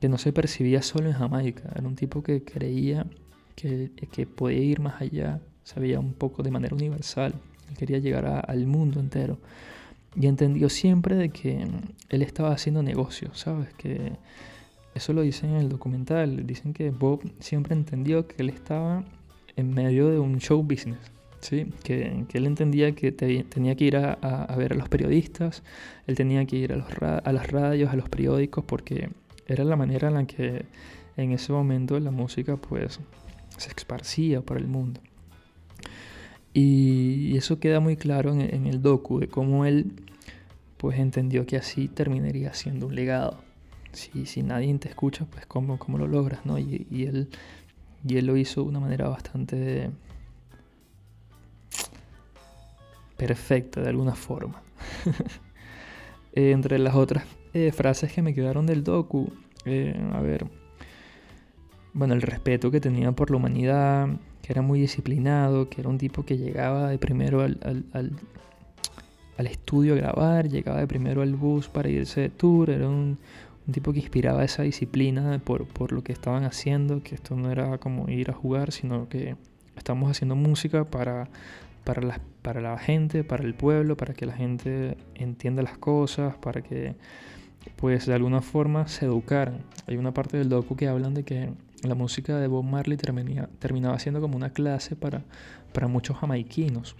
que 0.00 0.08
no 0.08 0.18
se 0.18 0.32
percibía 0.32 0.82
solo 0.82 1.08
en 1.08 1.14
Jamaica. 1.14 1.70
Era 1.74 1.86
un 1.86 1.96
tipo 1.96 2.22
que 2.22 2.42
creía 2.42 3.06
que, 3.54 3.90
que 4.10 4.26
podía 4.26 4.60
ir 4.60 4.80
más 4.80 5.00
allá, 5.00 5.40
sabía 5.62 6.00
un 6.00 6.12
poco 6.12 6.42
de 6.42 6.50
manera 6.50 6.74
universal, 6.74 7.34
él 7.70 7.76
quería 7.76 7.98
llegar 7.98 8.44
al 8.46 8.66
mundo 8.66 9.00
entero. 9.00 9.38
Y 10.16 10.26
entendió 10.26 10.68
siempre 10.68 11.16
de 11.16 11.30
que 11.30 11.66
él 12.08 12.22
estaba 12.22 12.52
haciendo 12.52 12.82
negocios, 12.82 13.40
¿sabes? 13.40 13.72
Que 13.74 14.12
eso 14.94 15.12
lo 15.12 15.22
dicen 15.22 15.50
en 15.50 15.56
el 15.56 15.68
documental, 15.68 16.46
dicen 16.46 16.72
que 16.72 16.90
Bob 16.90 17.22
siempre 17.40 17.74
entendió 17.74 18.28
que 18.28 18.36
él 18.38 18.48
estaba 18.48 19.04
en 19.56 19.74
medio 19.74 20.08
de 20.08 20.20
un 20.20 20.38
show 20.38 20.62
business, 20.62 21.00
¿sí? 21.40 21.66
Que, 21.82 22.24
que 22.28 22.38
él 22.38 22.46
entendía 22.46 22.94
que 22.94 23.10
tenía 23.10 23.74
que 23.74 23.84
ir 23.84 23.96
a, 23.96 24.12
a, 24.12 24.56
ver 24.56 24.72
a 24.72 24.76
los 24.76 24.88
periodistas, 24.88 25.64
él 26.06 26.14
tenía 26.14 26.44
que 26.44 26.56
ir 26.56 26.72
a, 26.72 26.76
los 26.76 26.86
a 27.02 27.32
las 27.32 27.50
radios, 27.50 27.90
a 27.90 27.96
los 27.96 28.08
periódicos, 28.08 28.64
porque 28.64 29.10
era 29.46 29.64
la 29.64 29.74
manera 29.74 30.08
en 30.08 30.14
la 30.14 30.26
que 30.26 30.64
en 31.16 31.32
ese 31.32 31.52
momento 31.52 31.98
la 31.98 32.10
música 32.10 32.56
pues 32.56 33.00
se 33.56 33.70
esparcía 33.70 34.40
por 34.40 34.56
el 34.56 34.66
mundo. 34.66 35.00
Y 36.52 37.36
eso 37.36 37.58
queda 37.58 37.80
muy 37.80 37.96
claro 37.96 38.32
en, 38.32 38.66
el 38.66 38.80
docu 38.80 39.18
de 39.18 39.26
cómo 39.26 39.64
él 39.64 39.92
pues 40.76 40.98
entendió 41.00 41.46
que 41.46 41.56
así 41.56 41.88
terminaría 41.88 42.54
siendo 42.54 42.86
un 42.86 42.94
legado. 42.94 43.42
Si, 43.92 44.26
si 44.26 44.42
nadie 44.42 44.72
te 44.78 44.88
escucha, 44.88 45.24
pues 45.26 45.46
cómo, 45.46 45.78
cómo 45.78 45.98
lo 45.98 46.06
logras, 46.06 46.46
¿no? 46.46 46.58
Y, 46.58 46.86
él, 46.90 47.28
y 48.06 48.16
él 48.16 48.26
lo 48.26 48.36
hizo 48.36 48.62
de 48.62 48.68
una 48.68 48.80
manera 48.80 49.08
bastante 49.08 49.90
perfecta 53.16 53.80
de 53.80 53.88
alguna 53.88 54.14
forma. 54.14 54.62
Entre 56.34 56.78
las 56.78 56.94
otras 56.94 57.24
eh, 57.52 57.72
frases 57.72 58.12
que 58.12 58.22
me 58.22 58.34
quedaron 58.34 58.66
del 58.66 58.84
docu, 58.84 59.32
eh, 59.64 60.00
a 60.12 60.20
ver, 60.20 60.46
bueno, 61.94 62.14
el 62.14 62.22
respeto 62.22 62.70
que 62.70 62.80
tenía 62.80 63.12
por 63.12 63.30
la 63.30 63.36
humanidad, 63.36 64.08
que 64.42 64.52
era 64.52 64.62
muy 64.62 64.80
disciplinado, 64.80 65.70
que 65.70 65.80
era 65.80 65.88
un 65.88 65.96
tipo 65.96 66.24
que 66.24 66.36
llegaba 66.36 66.90
de 66.90 66.98
primero 66.98 67.40
al, 67.40 67.58
al, 67.92 69.46
estudio 69.46 69.94
a 69.94 69.96
grabar, 69.96 70.48
llegaba 70.48 70.80
de 70.80 70.86
primero 70.86 71.22
al 71.22 71.34
bus 71.34 71.68
para 71.68 71.88
irse 71.88 72.22
de 72.22 72.28
tour, 72.30 72.70
era 72.70 72.88
un, 72.88 73.18
un 73.66 73.72
tipo 73.72 73.92
que 73.92 74.00
inspiraba 74.00 74.44
esa 74.44 74.64
disciplina 74.64 75.40
por, 75.44 75.66
por, 75.66 75.92
lo 75.92 76.02
que 76.02 76.12
estaban 76.12 76.44
haciendo, 76.44 77.02
que 77.02 77.14
esto 77.14 77.36
no 77.36 77.50
era 77.50 77.78
como 77.78 78.08
ir 78.08 78.30
a 78.30 78.34
jugar, 78.34 78.72
sino 78.72 79.08
que 79.08 79.36
estamos 79.76 80.10
haciendo 80.10 80.34
música 80.34 80.84
para, 80.84 81.28
para, 81.84 82.02
la, 82.02 82.20
para 82.42 82.60
la 82.60 82.76
gente, 82.76 83.22
para 83.22 83.44
el 83.44 83.54
pueblo, 83.54 83.96
para 83.96 84.14
que 84.14 84.26
la 84.26 84.34
gente 84.34 84.96
entienda 85.14 85.62
las 85.62 85.78
cosas, 85.78 86.36
para 86.36 86.62
que 86.62 86.96
pues 87.76 88.06
de 88.06 88.14
alguna 88.14 88.40
forma 88.40 88.88
se 88.88 89.06
educaran. 89.06 89.60
Hay 89.86 89.96
una 89.96 90.12
parte 90.12 90.36
del 90.36 90.48
docu 90.48 90.76
que 90.76 90.88
hablan 90.88 91.14
de 91.14 91.24
que 91.24 91.50
la 91.88 91.94
música 91.94 92.38
de 92.38 92.46
Bob 92.46 92.64
Marley 92.64 92.96
terminaba 92.96 93.98
siendo 93.98 94.20
como 94.20 94.36
una 94.36 94.50
clase 94.50 94.96
para, 94.96 95.24
para 95.72 95.88
muchos 95.88 96.16
jamaiquinos. 96.16 96.96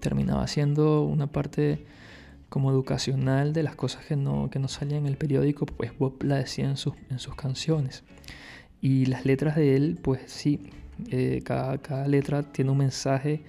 Terminaba 0.00 0.46
siendo 0.46 1.02
una 1.02 1.26
parte 1.26 1.86
como 2.54 2.70
educacional 2.70 3.52
de 3.52 3.64
las 3.64 3.74
cosas 3.74 4.04
que 4.06 4.14
no, 4.14 4.48
que 4.48 4.60
no 4.60 4.68
salían 4.68 5.00
en 5.00 5.06
el 5.06 5.16
periódico, 5.16 5.66
pues 5.66 5.96
Bob 5.98 6.22
la 6.22 6.36
decía 6.36 6.66
en 6.66 6.76
sus, 6.76 6.94
en 7.10 7.18
sus 7.18 7.34
canciones. 7.34 8.04
Y 8.80 9.06
las 9.06 9.24
letras 9.24 9.56
de 9.56 9.74
él, 9.74 9.98
pues 10.00 10.20
sí, 10.26 10.60
eh, 11.10 11.40
cada, 11.44 11.78
cada, 11.78 12.06
letra 12.06 12.42
tiene 12.44 12.70
un 12.70 12.78
mensaje 12.78 13.42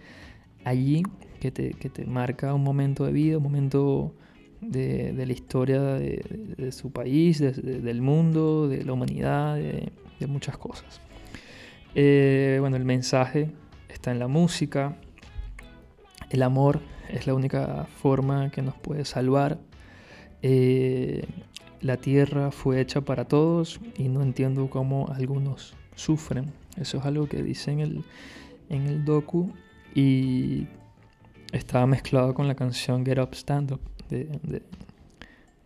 allí 0.64 1.04
que 1.40 1.52
te, 1.52 1.72
que 1.74 1.90
te, 1.90 2.06
marca 2.06 2.54
un 2.54 2.64
momento 2.64 3.06
de 3.06 3.12
vida, 3.12 3.38
un 3.38 3.44
momento 3.44 4.16
de, 4.62 5.14
de 5.14 5.26
la 5.26 5.34
historia 5.34 5.82
de, 5.82 6.56
de 6.58 6.72
su 6.72 6.92
país, 6.92 7.40
del 7.40 8.02
mundo, 8.02 8.68
de 8.68 8.84
la 8.84 8.94
humanidad, 8.94 9.56
de, 9.56 9.92
muchas 10.28 10.58
cosas. 10.58 11.02
Eh, 11.94 12.58
bueno, 12.60 12.76
el 12.76 12.86
mensaje 12.86 13.52
está 13.90 14.12
en 14.12 14.20
la 14.20 14.28
música, 14.28 14.98
el 16.30 16.44
amor 16.44 16.82
es 17.10 17.28
la 17.28 17.34
única 17.34 17.86
forma 18.02 18.50
que 18.50 18.62
nos 18.62 18.76
puede 18.76 19.06
salvar. 19.06 19.60
Eh, 20.42 21.26
la 21.82 21.98
tierra 21.98 22.52
fue 22.52 22.82
hecha 22.82 23.02
para 23.02 23.26
todos 23.26 23.80
y 23.98 24.10
no 24.10 24.22
entiendo 24.22 24.70
cómo 24.70 25.08
algunos 25.14 25.74
sufren. 25.96 26.52
Eso 26.78 26.98
es 26.98 27.06
algo 27.06 27.28
que 27.28 27.42
dice 27.42 27.72
en 27.72 27.80
el, 27.80 28.04
en 28.70 28.88
el 28.88 29.06
docu 29.06 29.54
y 29.94 30.68
estaba 31.52 31.86
mezclado 31.88 32.34
con 32.34 32.48
la 32.48 32.56
canción 32.56 33.06
Get 33.06 33.20
Up 33.20 33.34
Stand 33.34 33.72
Up 33.72 33.82
de, 34.10 34.62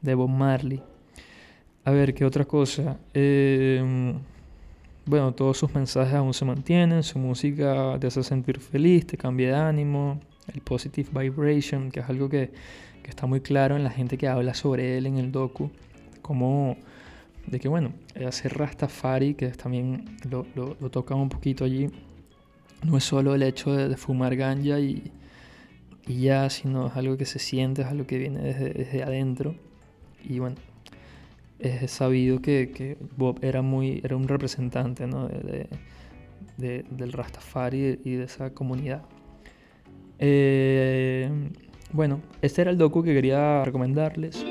de, 0.01 0.13
Bob 0.13 0.29
Marley. 0.29 0.81
A 1.85 1.91
ver, 1.91 2.13
¿qué 2.13 2.25
otra 2.25 2.45
cosa? 2.45 2.97
Eh, 3.13 4.13
bueno, 5.05 5.33
todos 5.33 5.57
sus 5.57 5.73
mensajes 5.73 6.13
aún 6.13 6.33
se 6.33 6.45
mantienen, 6.45 7.03
su 7.03 7.19
música 7.19 7.97
te 7.99 8.07
hace 8.07 8.23
sentir 8.23 8.59
feliz, 8.59 9.07
te 9.07 9.17
cambia 9.17 9.49
de 9.49 9.55
ánimo, 9.55 10.19
el 10.53 10.61
positive 10.61 11.09
vibration, 11.11 11.91
que 11.91 11.99
es 12.01 12.09
algo 12.09 12.29
que, 12.29 12.51
está 13.03 13.25
muy 13.25 13.41
claro 13.41 13.75
en 13.75 13.83
la 13.83 13.89
gente 13.89 14.19
que 14.19 14.27
habla 14.27 14.53
sobre 14.53 14.95
él 14.99 15.07
en 15.07 15.17
el 15.17 15.31
docu, 15.31 15.71
como 16.21 16.77
de 17.47 17.59
que 17.59 17.67
bueno, 17.67 17.91
hacer 18.27 18.55
Rastafari, 18.55 19.33
que 19.33 19.47
también 19.47 20.05
lo, 20.29 20.45
lo, 20.53 20.75
toca 20.91 21.15
un 21.15 21.27
poquito 21.27 21.65
allí, 21.65 21.89
no 22.83 22.97
es 22.97 23.03
solo 23.03 23.33
el 23.33 23.41
hecho 23.41 23.73
de, 23.73 23.97
fumar 23.97 24.35
ganja 24.35 24.79
y, 24.79 25.11
y, 26.05 26.21
ya, 26.21 26.51
sino 26.51 26.85
es 26.85 26.95
algo 26.95 27.17
que 27.17 27.25
se 27.25 27.39
siente, 27.39 27.81
es 27.81 27.87
algo 27.87 28.05
que 28.05 28.19
viene 28.19 28.41
desde, 28.41 29.01
adentro. 29.01 29.55
Y 30.23 30.37
bueno, 30.37 30.57
es 31.59 31.91
sabido 31.91 32.41
que, 32.41 32.97
Bob 33.17 33.39
era, 33.41 33.61
muy, 33.61 34.01
era 34.03 34.15
un 34.15 34.27
representante 34.27 35.05
del 36.57 37.11
Rastafari 37.13 37.99
y 38.03 38.13
de 38.13 38.23
esa 38.23 38.53
comunidad. 38.53 39.03
Eh, 40.19 41.29
bueno, 41.91 42.21
este 42.41 42.61
era 42.61 42.71
el 42.71 42.77
docu 42.77 43.03
que 43.03 43.13
quería 43.13 43.63
recomendarles. 43.65 44.45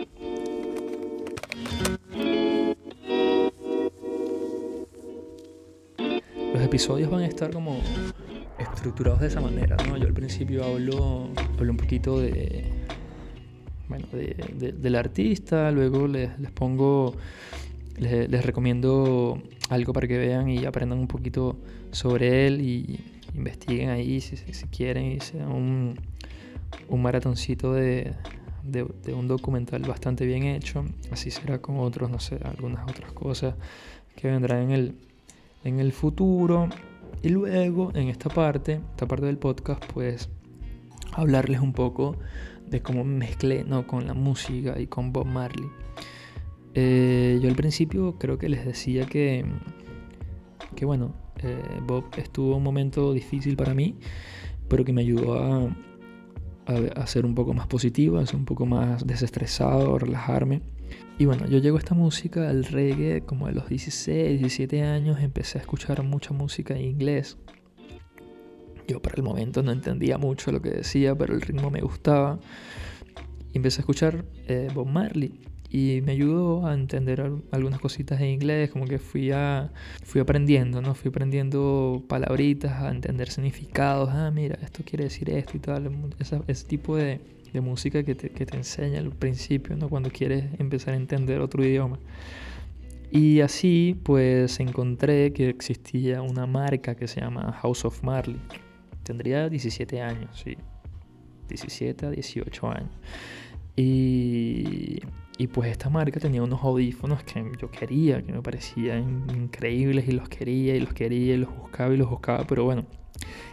Los 6.53 6.63
episodios 6.63 7.11
van 7.11 7.23
a 7.23 7.27
estar 7.27 7.51
como 7.53 7.81
estructurados 8.59 9.21
de 9.21 9.29
esa 9.29 9.41
manera, 9.41 9.77
¿no? 9.87 9.97
Yo 9.97 10.07
al 10.07 10.15
principio 10.15 10.65
hablo, 10.65 11.29
hablo 11.59 11.71
un 11.71 11.77
poquito 11.77 12.19
de, 12.19 12.78
bueno, 13.89 14.07
del 14.13 14.95
artista, 14.97 15.71
luego 15.71 16.07
les, 16.07 16.31
pongo, 16.55 17.15
les, 17.99 18.45
recomiendo 18.45 19.43
algo 19.71 19.93
para 19.93 20.07
que 20.07 20.19
vean 20.19 20.49
y 20.49 20.65
aprendan 20.65 20.99
un 20.99 21.09
poquito 21.09 21.59
sobre 21.91 22.47
él 22.47 22.61
y 22.61 23.01
investiguen 23.35 23.91
ahí 23.91 24.21
si, 24.21 24.37
quieren 24.67 25.13
y 25.13 25.21
sea 25.21 25.47
un, 25.49 25.99
un 26.89 27.03
maratoncito 27.03 27.73
de, 27.73 28.13
de, 28.63 29.15
un 29.15 29.29
documental 29.29 29.83
bastante 29.83 30.27
bien 30.27 30.45
hecho. 30.45 30.85
Así 31.11 31.31
será 31.31 31.61
con 31.61 31.81
otros, 31.81 32.11
no 32.11 32.21
sé, 32.21 32.39
algunas 32.45 32.89
otras 32.89 33.13
cosas 33.13 33.55
que 34.17 34.29
vendrán 34.29 34.65
en 34.65 34.71
el, 34.71 34.95
en 35.65 35.81
el 35.81 35.93
futuro. 35.93 36.69
Y 37.23 37.31
luego, 37.31 37.91
en 37.95 38.09
esta 38.09 38.29
parte, 38.29 38.81
esta 38.91 39.07
parte 39.07 39.27
del 39.27 39.39
podcast, 39.39 39.85
pues 39.93 40.29
hablarles 41.13 41.61
un 41.61 41.73
poco 41.73 42.17
de 42.71 42.83
cómo 42.83 43.05
mezclé 43.05 43.65
¿no? 43.65 43.87
con 43.87 44.07
la 44.07 44.15
música 44.15 44.79
y 44.81 44.87
con 44.87 45.13
Bob 45.13 45.27
Marley. 45.27 45.69
Eh, 46.75 47.39
yo 47.43 47.49
al 47.49 47.57
principio 47.57 48.19
creo 48.19 48.39
que 48.39 48.49
les 48.49 48.65
decía 48.65 49.07
que, 49.07 49.45
que 50.77 50.85
bueno, 50.85 51.15
eh, 51.43 51.81
Bob 51.87 52.05
estuvo 52.17 52.57
un 52.57 52.63
momento 52.63 53.13
difícil 53.13 53.57
para 53.57 53.75
mí, 53.75 53.97
pero 54.69 54.85
que 54.85 54.93
me 54.93 55.03
ayudó 55.03 55.35
a, 55.35 55.75
a, 56.69 57.07
ser 57.07 57.25
un 57.25 57.35
poco 57.35 57.55
más 57.55 57.67
positivo, 57.67 58.19
a 58.19 58.27
ser 58.27 58.37
un 58.37 58.45
poco 58.45 58.67
más 58.67 59.07
desestresado, 59.07 59.99
relajarme. 59.99 60.63
Y 61.19 61.25
bueno, 61.25 61.47
yo 61.47 61.59
llego 61.59 61.77
a 61.77 61.81
esta 61.81 61.95
música, 61.95 62.49
al 62.49 62.65
reggae, 62.65 63.23
como 63.23 63.47
a 63.47 63.51
los 63.51 63.69
16, 63.69 64.39
17 64.39 64.83
años, 64.83 65.21
empecé 65.21 65.59
a 65.59 65.63
escuchar 65.63 66.03
mucha 66.05 66.33
música 66.33 66.75
en 66.75 66.85
inglés. 66.85 67.39
Yo 68.89 69.01
para 69.01 69.17
el 69.17 69.23
momento 69.23 69.63
no 69.63 69.71
entendía 69.71 70.17
mucho 70.19 70.51
lo 70.51 70.63
que 70.63 70.71
decía, 70.71 71.15
pero 71.15 71.35
el 71.35 71.43
ritmo 71.43 71.71
me 71.71 71.83
gustaba. 71.83 72.41
Y 73.53 73.59
empecé 73.59 73.81
a 73.81 73.83
escuchar 73.83 74.25
eh, 74.47 74.69
Bob 74.75 74.89
Marley 74.89 75.41
y 75.71 76.01
me 76.03 76.13
ayudó 76.13 76.67
a 76.67 76.73
entender 76.73 77.21
algunas 77.51 77.81
cositas 77.81 78.21
en 78.21 78.29
inglés, 78.29 78.71
como 78.71 78.87
que 78.87 78.99
fui, 78.99 79.31
a, 79.31 79.71
fui 80.03 80.21
aprendiendo, 80.21 80.81
¿no? 80.81 80.95
Fui 80.95 81.11
aprendiendo 81.11 82.03
palabritas, 82.09 82.83
a 82.83 82.91
entender 82.91 83.31
significados, 83.31 84.09
ah, 84.11 84.31
mira, 84.31 84.59
esto 84.63 84.83
quiere 84.85 85.05
decir 85.05 85.29
esto 85.29 85.59
y 85.59 85.61
tal, 85.61 85.91
ese 86.19 86.67
tipo 86.67 86.97
de, 86.97 87.21
de 87.53 87.61
música 87.61 88.03
que 88.03 88.15
te, 88.15 88.31
que 88.31 88.47
te, 88.47 88.57
enseña 88.57 89.01
al 89.01 89.11
principio, 89.11 89.77
¿no? 89.77 89.91
Cuando 89.91 90.11
quieres 90.11 90.47
empezar 90.59 90.95
a 90.95 90.97
entender 90.97 91.41
otro 91.41 91.63
idioma. 91.63 91.99
Y 93.11 93.41
así, 93.41 93.99
pues, 94.03 94.61
encontré 94.61 95.33
que 95.33 95.51
existía 95.51 96.23
una 96.23 96.47
marca 96.47 96.95
que 96.95 97.09
se 97.09 97.21
llama 97.21 97.53
House 97.61 97.85
of 97.85 98.03
Marley. 98.03 98.41
Tendría 99.09 99.49
17 99.49 100.01
años, 100.01 100.39
sí. 100.45 100.57
17 101.49 102.07
a 102.07 102.11
18 102.11 102.71
años. 102.71 102.93
Y 103.75 105.01
y 105.41 105.47
pues 105.47 105.71
esta 105.71 105.89
marca 105.89 106.19
tenía 106.19 106.43
unos 106.43 106.65
audífonos 106.65 107.23
que 107.23 107.53
yo 107.61 107.71
quería, 107.71 108.21
que 108.21 108.33
me 108.33 108.43
parecían 108.43 109.25
increíbles 109.33 110.09
y 110.09 110.13
los 110.13 110.29
quería 110.29 110.75
y 110.75 110.81
los 110.81 110.93
quería 110.93 111.35
y 111.35 111.37
los 111.37 111.57
buscaba 111.57 111.95
y 111.95 111.97
los 111.97 112.11
buscaba, 112.11 112.45
pero 112.45 112.65
bueno, 112.65 112.87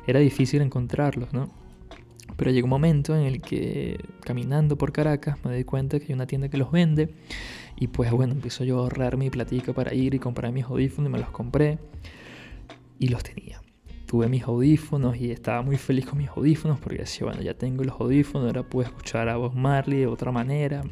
era 0.08 0.20
difícil 0.20 0.64
encontrarlos, 0.64 1.32
¿no? 1.32 1.52
Pero 2.38 2.50
llegó 2.50 2.66
un 2.66 2.72
momento 2.72 3.16
en 3.16 3.22
el 3.28 3.40
que 3.40 4.00
caminando 4.22 4.80
por 4.80 4.92
Caracas 4.92 5.38
me 5.46 5.56
di 5.56 5.64
cuenta 5.64 6.00
que 6.00 6.08
hay 6.08 6.14
una 6.14 6.26
tienda 6.26 6.50
que 6.50 6.58
los 6.58 6.72
vende 6.72 7.14
y 7.76 7.88
pues 7.88 8.10
bueno, 8.10 8.34
empiezo 8.34 8.64
yo 8.64 8.80
a 8.80 8.82
ahorrar 8.82 9.16
mi 9.16 9.30
platica 9.30 9.72
para 9.72 9.94
ir 9.94 10.16
y 10.16 10.20
comprar 10.20 10.52
mis 10.52 10.66
audífonos 10.66 11.10
y 11.10 11.14
me 11.14 11.20
los 11.20 11.30
compré 11.30 11.78
y 12.98 13.10
los 13.10 13.22
tenía 13.22 13.62
tuve 14.16 14.30
mis 14.30 14.44
audífonos 14.44 15.18
y 15.18 15.30
estaba 15.30 15.62
muy 15.62 15.76
feliz 15.76 16.06
con 16.06 16.18
mis 16.20 16.30
audífonos 16.30 16.80
porque 16.80 17.00
decía, 17.00 17.28
bueno, 17.28 17.42
ya 17.42 17.54
tengo 17.54 17.84
los 17.84 18.00
audífonos, 18.00 18.48
ahora 18.48 18.64
puedo 18.64 18.88
escuchar 18.88 19.28
a 19.28 19.36
Bob 19.36 19.54
Marley 19.54 20.00
de 20.00 20.08
otra 20.08 20.32
manera. 20.32 20.84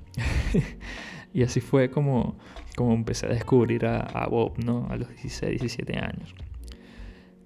y 1.33 1.41
así 1.41 1.61
fue 1.61 1.89
como, 1.89 2.37
como 2.75 2.93
empecé 2.93 3.27
a 3.27 3.29
descubrir 3.29 3.85
a, 3.85 4.27
Bob, 4.29 4.57
¿no? 4.57 4.87
A 4.89 4.97
los 4.97 5.07
16, 5.07 5.51
17 5.51 5.97
años. 5.99 6.35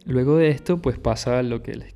Luego 0.03 0.38
de 0.38 0.50
esto, 0.50 0.81
pues 0.81 0.98
pasa 0.98 1.43
lo 1.43 1.62
que, 1.62 1.75
les, 1.75 1.96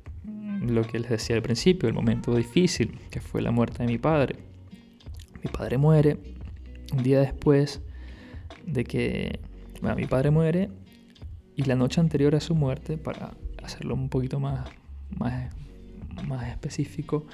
lo 0.60 0.84
que 0.84 1.00
les 1.00 1.10
decía 1.10 1.34
al 1.34 1.42
principio, 1.42 1.88
el 1.88 1.94
momento 1.96 2.36
difícil, 2.36 3.00
que 3.10 3.20
fue 3.20 3.42
la 3.42 3.50
muerte 3.50 3.82
de 3.82 3.88
mi 3.88 3.98
padre. 3.98 4.36
Mi 5.42 5.50
padre 5.50 5.76
muere 5.76 6.18
un 6.92 7.02
día 7.02 7.18
después 7.18 7.80
de 8.64 8.84
que, 8.84 9.40
bueno, 9.80 9.96
mi 9.96 10.06
padre 10.06 10.30
muere 10.30 10.70
y 11.56 11.64
la 11.64 11.74
noche 11.74 12.00
anterior 12.00 12.36
a 12.36 12.40
su 12.40 12.54
muerte, 12.54 12.96
para 12.96 13.32
hacerlo 13.62 13.94
un 13.94 14.08
poquito 14.08 14.40
más, 14.40 14.68
más, 15.18 15.54
más 16.26 16.48
específico, 16.48 17.26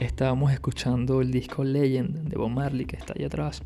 estábamos 0.00 0.52
escuchando 0.52 1.20
el 1.20 1.30
disco 1.30 1.64
Legend 1.64 2.28
de 2.28 2.36
Bob 2.36 2.50
Marley 2.50 2.86
que 2.86 2.96
está 2.96 3.14
ahí 3.16 3.24
atrás. 3.24 3.62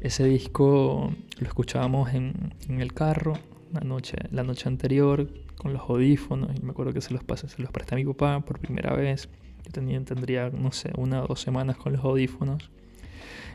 Ese 0.00 0.24
disco 0.24 1.12
lo 1.38 1.46
escuchábamos 1.46 2.12
en, 2.12 2.54
el 2.68 2.92
carro 2.92 3.34
la 3.72 3.80
noche, 3.80 4.16
la 4.30 4.42
noche 4.42 4.68
anterior 4.68 5.28
con 5.56 5.72
los 5.72 5.82
audífonos 5.82 6.50
y 6.56 6.62
me 6.62 6.72
acuerdo 6.72 6.92
que 6.92 7.00
se 7.00 7.14
los 7.14 7.22
pasé, 7.22 7.48
se 7.48 7.62
los 7.62 7.70
presté 7.70 7.94
a 7.94 7.98
mi 7.98 8.04
papá 8.04 8.40
por 8.40 8.58
primera 8.58 8.94
vez. 8.94 9.28
Yo 9.64 9.70
tenía, 9.70 10.04
tendría, 10.04 10.50
no 10.50 10.72
sé, 10.72 10.90
una 10.98 11.22
o 11.22 11.28
dos 11.28 11.40
semanas 11.40 11.76
con 11.76 11.92
los 11.92 12.04
audífonos 12.04 12.70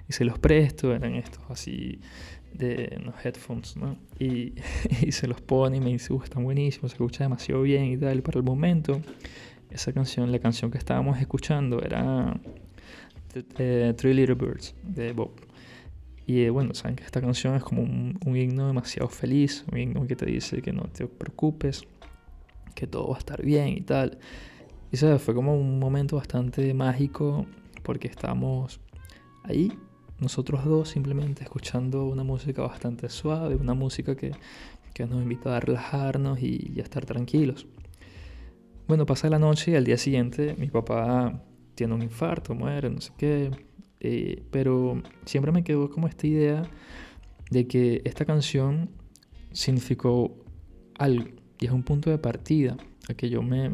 y 0.08 0.14
se 0.14 0.24
los 0.24 0.40
presto, 0.40 0.96
eran 0.96 1.16
estos 1.16 1.44
así 1.50 2.00
de 2.58 3.00
los 3.04 3.14
headphones, 3.24 3.76
¿no? 3.78 3.98
Y, 4.20 4.54
y, 5.02 5.12
se 5.12 5.28
los 5.28 5.42
pone 5.42 5.78
y 5.78 5.80
me 5.80 5.92
dice, 5.92 6.14
uh, 6.14 6.22
están 6.24 6.44
buenísimos, 6.44 6.92
se 6.92 6.96
escucha 6.96 7.24
demasiado 7.24 7.62
bien 7.62 7.86
y 7.86 7.98
tal. 7.98 8.22
Para 8.22 8.40
el 8.40 8.44
momento, 8.44 9.02
esa 9.70 9.94
canción, 9.94 10.32
la 10.32 10.40
canción 10.40 10.72
que 10.72 10.78
estábamos 10.78 11.20
escuchando 11.20 11.82
era 11.82 12.40
Three 13.32 14.14
Little 14.14 14.36
Birds 14.36 14.76
de 14.84 15.14
Bob. 15.14 15.32
Y 16.26 16.42
eh, 16.42 16.50
bueno, 16.50 16.74
saben 16.74 16.96
que 16.96 17.04
esta 17.04 17.22
canción 17.22 17.56
es 17.56 17.64
como 17.64 17.82
un, 17.82 18.20
un, 18.26 18.36
himno 18.36 18.68
demasiado 18.68 19.08
feliz, 19.08 19.64
un 19.72 19.78
himno 19.78 20.06
que 20.08 20.16
te 20.16 20.26
dice 20.26 20.62
que 20.62 20.74
no 20.74 20.84
te 20.84 21.08
preocupes, 21.08 21.84
que 22.76 22.86
todo 22.86 23.08
va 23.10 23.16
a 23.16 23.20
estar 23.20 23.42
bien 23.44 23.70
y 23.70 23.82
tal. 23.82 24.18
Y 24.92 24.98
¿sabes? 24.98 25.22
fue 25.22 25.34
como 25.34 25.56
un 25.56 25.80
momento 25.80 26.18
bastante 26.18 26.74
mágico 26.74 27.46
porque 27.84 28.08
estábamos 28.08 28.82
ahí 29.44 29.72
nosotros 30.20 30.66
dos 30.66 30.90
simplemente 30.90 31.44
escuchando 31.44 32.06
una 32.06 32.24
música 32.24 32.62
bastante 32.64 33.10
suave, 33.10 33.56
una 33.56 33.74
música 33.74 34.16
que, 34.16 34.32
nos 35.00 35.22
invita 35.22 35.56
a 35.56 35.60
relajarnos 35.60 36.42
y, 36.42 36.74
a 36.80 36.82
estar 36.82 37.06
tranquilos. 37.06 37.68
Bueno, 38.88 39.06
pasa 39.06 39.30
la 39.30 39.38
noche 39.38 39.72
y 39.72 39.76
al 39.76 39.84
día 39.84 39.98
siguiente 39.98 40.56
mi 40.58 40.70
papá 40.70 41.44
tiene 41.76 41.94
un 41.94 42.02
infarto, 42.02 42.56
muere, 42.56 42.90
no 42.90 43.00
sé 43.00 43.12
qué. 43.16 43.52
Eh, 44.00 44.44
pero 44.50 45.02
siempre 45.26 45.52
me 45.52 45.64
quedó 45.64 45.92
como 45.92 46.08
esta 46.08 46.26
idea 46.26 46.64
de 47.52 47.68
que 47.68 48.02
esta 48.06 48.26
canción 48.26 48.90
significó 49.52 50.36
algo 50.98 51.28
y 51.60 51.66
es 51.66 51.72
un 51.72 51.84
punto 51.84 52.10
de 52.10 52.18
partida 52.18 52.76
a 53.08 53.14
que 53.14 53.30
yo 53.30 53.44
me 53.44 53.70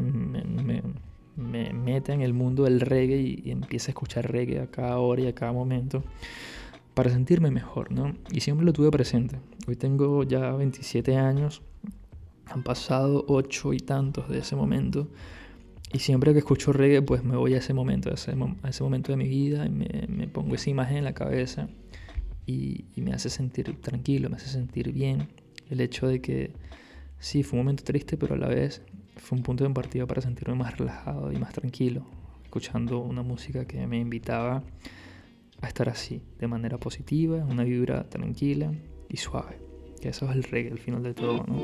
meta 1.36 2.12
en 2.12 2.20
el 2.20 2.32
mundo 2.32 2.64
del 2.64 2.80
reggae 2.80 3.20
y, 3.44 3.50
empiece 3.50 3.90
a 3.90 3.92
escuchar 3.92 4.30
reggae 4.30 4.60
a 4.60 4.66
cada 4.66 4.98
hora 4.98 5.22
y 5.22 5.26
a 5.26 5.34
cada 5.34 5.52
momento 5.52 6.02
para 6.94 7.10
sentirme 7.10 7.50
mejor, 7.50 7.90
¿no? 7.90 8.14
Y 8.30 8.40
siempre 8.40 8.64
lo 8.64 8.72
tuve 8.72 8.90
presente. 8.90 9.38
Hoy 9.66 9.76
tengo 9.76 10.22
ya 10.22 10.52
27 10.52 11.16
años, 11.16 11.62
han 12.46 12.62
pasado 12.62 13.24
8 13.28 13.72
y 13.72 13.78
tantos 13.78 14.28
de 14.28 14.38
ese 14.38 14.54
momento. 14.54 15.08
Y 15.92 15.98
siempre 16.00 16.32
que 16.32 16.38
escucho 16.38 16.72
reggae, 16.72 17.02
pues 17.02 17.24
me 17.24 17.36
voy 17.36 17.54
a 17.54 17.58
ese 17.58 17.74
momento, 17.74 18.10
a 18.10 18.14
ese, 18.14 18.82
momento 18.82 19.12
de 19.12 19.16
mi 19.16 19.28
vida 19.28 19.66
y 19.66 19.70
me, 19.70 20.06
me, 20.08 20.26
pongo 20.26 20.54
esa 20.54 20.70
imagen 20.70 20.98
en 20.98 21.04
la 21.04 21.14
cabeza 21.14 21.68
y, 22.46 22.86
y, 22.96 23.00
me 23.00 23.12
hace 23.12 23.30
sentir 23.30 23.80
tranquilo, 23.80 24.28
me 24.28 24.36
hace 24.36 24.48
sentir 24.48 24.92
bien. 24.92 25.28
El 25.70 25.80
hecho 25.80 26.08
de 26.08 26.20
que 26.20 26.52
sí, 27.18 27.42
fue 27.42 27.58
un 27.58 27.64
momento 27.64 27.84
triste, 27.84 28.16
pero 28.16 28.34
a 28.34 28.38
la 28.38 28.48
vez 28.48 28.82
fue 29.16 29.38
un 29.38 29.44
punto 29.44 29.64
de 29.64 29.70
partida 29.70 30.06
para 30.06 30.22
sentirme 30.22 30.54
más 30.54 30.76
relajado 30.76 31.32
y 31.32 31.36
más 31.36 31.52
tranquilo, 31.52 32.04
escuchando 32.44 33.00
una 33.00 33.22
música 33.22 33.64
que 33.66 33.86
me 33.86 33.98
invitaba 33.98 34.62
a 35.60 35.66
estar 35.66 35.88
así, 35.88 36.22
de 36.38 36.46
manera 36.46 36.78
positiva, 36.78 37.36
una 37.44 37.64
vibra 37.64 38.04
tranquila 38.08 38.72
y 39.08 39.16
suave. 39.16 39.58
Que 40.00 40.10
eso 40.10 40.28
es 40.30 40.36
el 40.36 40.42
reggae 40.42 40.72
al 40.72 40.78
final 40.78 41.02
de 41.02 41.14
todo, 41.14 41.44
¿no? 41.46 41.62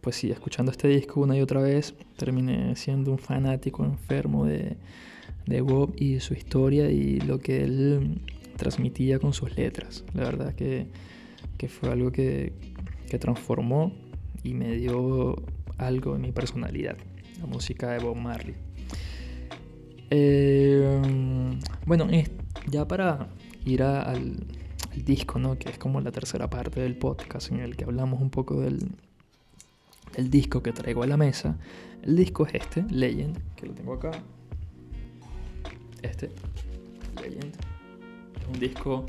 Pues 0.00 0.16
sí, 0.16 0.30
escuchando 0.30 0.72
este 0.72 0.88
disco 0.88 1.20
una 1.20 1.36
y 1.36 1.42
otra 1.42 1.60
vez, 1.60 1.94
terminé 2.16 2.74
siendo 2.76 3.12
un 3.12 3.18
fanático 3.18 3.84
enfermo 3.84 4.46
de, 4.46 4.76
de 5.46 5.60
Bob 5.60 5.94
y 5.96 6.20
su 6.20 6.34
historia 6.34 6.90
y 6.90 7.20
lo 7.20 7.38
que 7.38 7.62
él 7.62 8.20
transmitía 8.56 9.18
con 9.18 9.32
sus 9.32 9.56
letras. 9.56 10.04
La 10.14 10.24
verdad 10.24 10.54
que 10.54 10.86
que 11.60 11.68
fue 11.68 11.90
algo 11.90 12.10
que, 12.10 12.54
que 13.10 13.18
transformó 13.18 13.92
y 14.42 14.54
me 14.54 14.76
dio 14.76 15.36
algo 15.76 16.16
en 16.16 16.22
mi 16.22 16.32
personalidad, 16.32 16.96
la 17.38 17.44
música 17.44 17.90
de 17.90 17.98
Bob 17.98 18.16
Marley. 18.16 18.54
Eh, 20.08 21.02
bueno, 21.84 22.08
ya 22.66 22.88
para 22.88 23.28
ir 23.66 23.82
al, 23.82 24.38
disco, 25.04 25.38
¿no? 25.38 25.58
que 25.58 25.68
es 25.68 25.76
como 25.76 26.00
la 26.00 26.10
tercera 26.10 26.48
parte 26.48 26.80
del 26.80 26.96
podcast 26.96 27.52
en 27.52 27.60
el 27.60 27.76
que 27.76 27.84
hablamos 27.84 28.22
un 28.22 28.30
poco 28.30 28.62
del, 28.62 28.92
del 30.16 30.30
disco 30.30 30.62
que 30.62 30.72
traigo 30.72 31.02
a 31.02 31.06
la 31.06 31.18
mesa. 31.18 31.58
El 32.02 32.16
disco 32.16 32.46
es 32.46 32.54
este, 32.54 32.86
Legend, 32.88 33.38
que 33.54 33.66
lo 33.66 33.74
tengo 33.74 33.92
acá. 33.92 34.12
Este, 36.00 36.30
Legend. 37.22 37.54
Es 37.54 38.46
un 38.50 38.58
disco 38.58 39.04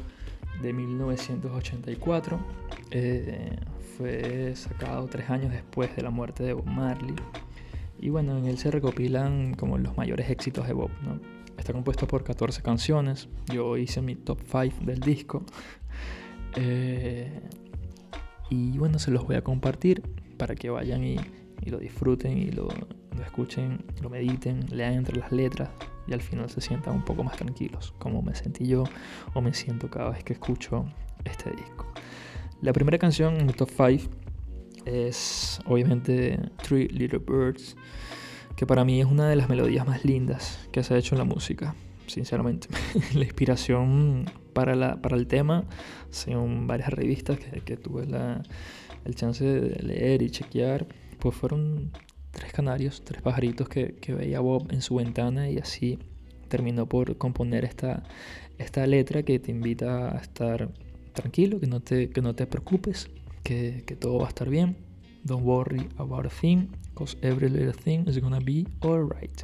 de 0.61 0.73
1984. 0.73 2.39
Eh, 2.91 3.55
fue 3.97 4.55
sacado 4.55 5.07
tres 5.07 5.29
años 5.29 5.51
después 5.51 5.95
de 5.95 6.03
la 6.03 6.09
muerte 6.09 6.43
de 6.43 6.53
Bob 6.53 6.65
Marley. 6.65 7.15
Y 7.99 8.09
bueno, 8.09 8.37
en 8.37 8.45
él 8.45 8.57
se 8.57 8.71
recopilan 8.71 9.53
como 9.53 9.77
los 9.77 9.95
mayores 9.97 10.29
éxitos 10.29 10.67
de 10.67 10.73
Bob. 10.73 10.89
¿no? 11.03 11.19
Está 11.57 11.73
compuesto 11.73 12.07
por 12.07 12.23
14 12.23 12.61
canciones. 12.61 13.29
Yo 13.53 13.77
hice 13.77 14.01
mi 14.01 14.15
top 14.15 14.39
5 14.49 14.85
del 14.85 14.99
disco. 14.99 15.43
Eh, 16.57 17.31
y 18.49 18.77
bueno, 18.77 18.99
se 18.99 19.09
los 19.09 19.25
voy 19.25 19.37
a 19.37 19.41
compartir 19.41 20.03
para 20.35 20.53
que 20.53 20.69
vayan 20.69 21.01
y, 21.01 21.15
lo 21.65 21.77
disfruten 21.77 22.37
y 22.37 22.51
lo, 22.51 22.67
lo 22.67 23.23
escuchen, 23.23 23.85
lo 24.01 24.09
mediten, 24.09 24.65
lean 24.69 24.95
entre 24.95 25.15
las 25.15 25.31
letras 25.31 25.69
y 26.07 26.13
al 26.13 26.21
final 26.21 26.49
se 26.49 26.61
sientan 26.61 26.95
un 26.95 27.05
poco 27.05 27.23
más 27.23 27.37
tranquilos, 27.37 27.93
como 27.99 28.21
me 28.21 28.35
sentí 28.35 28.67
yo 28.67 28.83
o 29.33 29.41
me 29.41 29.53
siento 29.53 29.89
cada 29.89 30.09
vez 30.09 30.23
que 30.23 30.33
escucho 30.33 30.85
este 31.23 31.51
disco. 31.51 31.91
La 32.61 32.73
primera 32.73 32.97
canción 32.97 33.37
en 33.37 33.45
mi 33.45 33.53
top 33.53 33.69
5 33.69 34.11
es 34.85 35.59
obviamente 35.65 36.39
Three 36.63 36.87
Little 36.87 37.19
Birds, 37.19 37.75
que 38.55 38.65
para 38.65 38.83
mí 38.83 38.99
es 38.99 39.07
una 39.07 39.27
de 39.29 39.35
las 39.35 39.49
melodías 39.49 39.87
más 39.87 40.03
lindas 40.05 40.67
que 40.71 40.83
se 40.83 40.93
ha 40.93 40.97
hecho 40.97 41.15
en 41.15 41.19
la 41.19 41.25
música, 41.25 41.75
sinceramente. 42.07 42.67
la 43.13 43.23
inspiración 43.23 44.25
para, 44.53 44.75
la, 44.75 45.01
para 45.01 45.15
el 45.15 45.27
tema, 45.27 45.65
según 46.09 46.67
varias 46.67 46.89
revistas 46.89 47.39
que, 47.39 47.61
que 47.61 47.77
tuve 47.77 48.05
la, 48.05 48.43
el 49.05 49.15
chance 49.15 49.43
de 49.43 49.81
leer 49.83 50.21
y 50.21 50.29
chequear, 50.29 50.87
pues 51.19 51.35
fueron 51.35 51.91
tres 52.31 52.51
canarios, 52.53 53.01
tres 53.03 53.21
pajaritos 53.21 53.69
que, 53.69 53.95
veía 54.07 54.39
Bob 54.39 54.67
en 54.71 54.81
su 54.81 54.95
ventana 54.95 55.49
y 55.49 55.57
así 55.57 55.99
terminó 56.47 56.85
por 56.87 57.17
componer 57.17 57.65
esta, 57.65 58.03
esta 58.57 58.85
letra 58.87 59.23
que 59.23 59.39
te 59.39 59.51
invita 59.51 60.15
a 60.15 60.19
estar 60.19 60.69
tranquilo, 61.13 61.59
que 61.59 61.67
no 61.67 61.79
te, 61.81 62.09
que 62.09 62.21
no 62.21 62.33
te 62.35 62.47
preocupes, 62.47 63.09
que, 63.43 63.83
todo 63.99 64.19
va 64.19 64.25
a 64.25 64.29
estar 64.29 64.49
bien. 64.49 64.75
Don't 65.23 65.45
worry 65.45 65.87
about 65.97 66.25
a 66.25 66.29
thing, 66.29 66.67
because 66.89 67.15
every 67.21 67.49
little 67.49 67.73
thing 67.73 68.07
is 68.07 68.19
gonna 68.19 68.39
be 68.39 68.65
alright. 68.81 69.43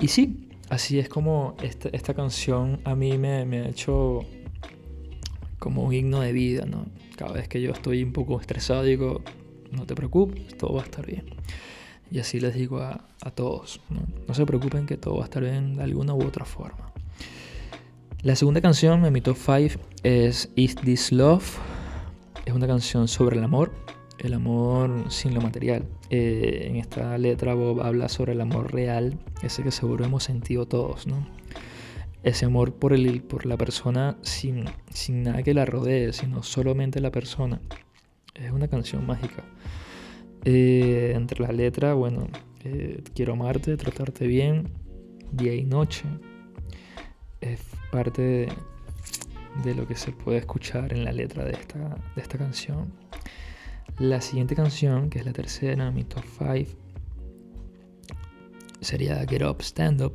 Y 0.00 0.08
sí, 0.08 0.48
así 0.68 0.98
es 0.98 1.08
como 1.08 1.56
esta, 1.62 1.88
esta 1.88 2.14
canción 2.14 2.80
a 2.84 2.94
mí 2.94 3.18
me, 3.18 3.44
me, 3.44 3.62
ha 3.62 3.68
hecho 3.68 4.20
como 5.58 5.82
un 5.84 5.92
himno 5.92 6.20
de 6.20 6.32
vida, 6.32 6.66
¿no? 6.66 6.86
Cada 7.16 7.32
vez 7.32 7.48
que 7.48 7.60
yo 7.60 7.72
estoy 7.72 8.02
un 8.02 8.12
poco 8.12 8.40
estresado 8.40 8.84
digo, 8.84 9.22
no 9.72 9.86
te 9.86 9.94
preocupes, 9.94 10.56
todo 10.56 10.74
va 10.74 10.82
a 10.82 10.84
estar 10.84 11.04
bien. 11.04 11.24
Y 12.10 12.20
así 12.20 12.40
les 12.40 12.54
digo 12.54 12.80
a, 12.80 13.00
todos, 13.34 13.80
¿no? 13.90 14.34
se 14.34 14.46
preocupen 14.46 14.86
que 14.86 14.96
todo 14.96 15.16
va 15.16 15.22
a 15.22 15.24
estar 15.24 15.42
bien 15.42 15.76
de 15.76 15.82
alguna 15.82 16.14
u 16.14 16.24
otra 16.24 16.44
forma. 16.44 16.92
La 18.22 18.36
segunda 18.36 18.60
canción 18.60 19.04
en 19.04 19.12
mi 19.12 19.20
top 19.20 19.36
5 19.36 19.80
es 20.02 20.50
Is 20.54 20.76
This 20.76 21.12
Love. 21.12 21.58
Es 22.44 22.54
una 22.54 22.66
canción 22.66 23.08
sobre 23.08 23.38
el 23.38 23.44
amor, 23.44 23.72
el 24.18 24.34
amor 24.34 25.04
sin 25.10 25.34
lo 25.34 25.40
material. 25.40 25.84
Eh, 26.10 26.66
en 26.68 26.76
esta 26.76 27.18
letra 27.18 27.54
Bob 27.54 27.82
habla 27.82 28.08
sobre 28.08 28.32
el 28.32 28.40
amor 28.40 28.72
real, 28.72 29.18
ese 29.42 29.62
que 29.62 29.72
seguro 29.72 30.04
hemos 30.04 30.22
sentido 30.22 30.66
todos, 30.66 31.06
¿no? 31.06 31.26
Ese 32.22 32.46
amor 32.46 32.74
por, 32.74 32.92
el, 32.92 33.22
por 33.22 33.46
la 33.46 33.56
persona 33.56 34.16
sin, 34.22 34.64
sin 34.92 35.24
nada 35.24 35.42
que 35.42 35.54
la 35.54 35.64
rodee, 35.64 36.12
sino 36.12 36.42
solamente 36.42 37.00
la 37.00 37.10
persona. 37.10 37.60
Es 38.34 38.50
una 38.52 38.68
canción 38.68 39.06
mágica. 39.06 39.44
Eh, 40.44 41.12
entre 41.14 41.40
las 41.40 41.54
letras, 41.54 41.94
bueno, 41.94 42.28
eh, 42.64 43.02
quiero 43.14 43.32
amarte, 43.32 43.76
tratarte 43.76 44.26
bien, 44.26 44.68
día 45.32 45.54
y 45.54 45.64
noche. 45.64 46.04
Es 47.40 47.60
parte 47.90 48.48
de, 49.64 49.74
lo 49.74 49.86
que 49.86 49.96
se 49.96 50.12
puede 50.12 50.38
escuchar 50.38 50.92
en 50.92 51.04
la 51.04 51.12
letra 51.12 51.44
de 51.44 51.52
esta, 51.52 51.96
de 52.14 52.22
esta 52.22 52.38
canción. 52.38 52.92
La 53.98 54.20
siguiente 54.20 54.54
canción, 54.54 55.10
que 55.10 55.18
es 55.18 55.26
la 55.26 55.32
tercera, 55.32 55.90
mi 55.90 56.04
top 56.04 56.24
5, 56.38 56.78
sería 58.80 59.24
Get 59.26 59.42
Up, 59.42 59.62
Stand 59.62 60.02
Up, 60.02 60.14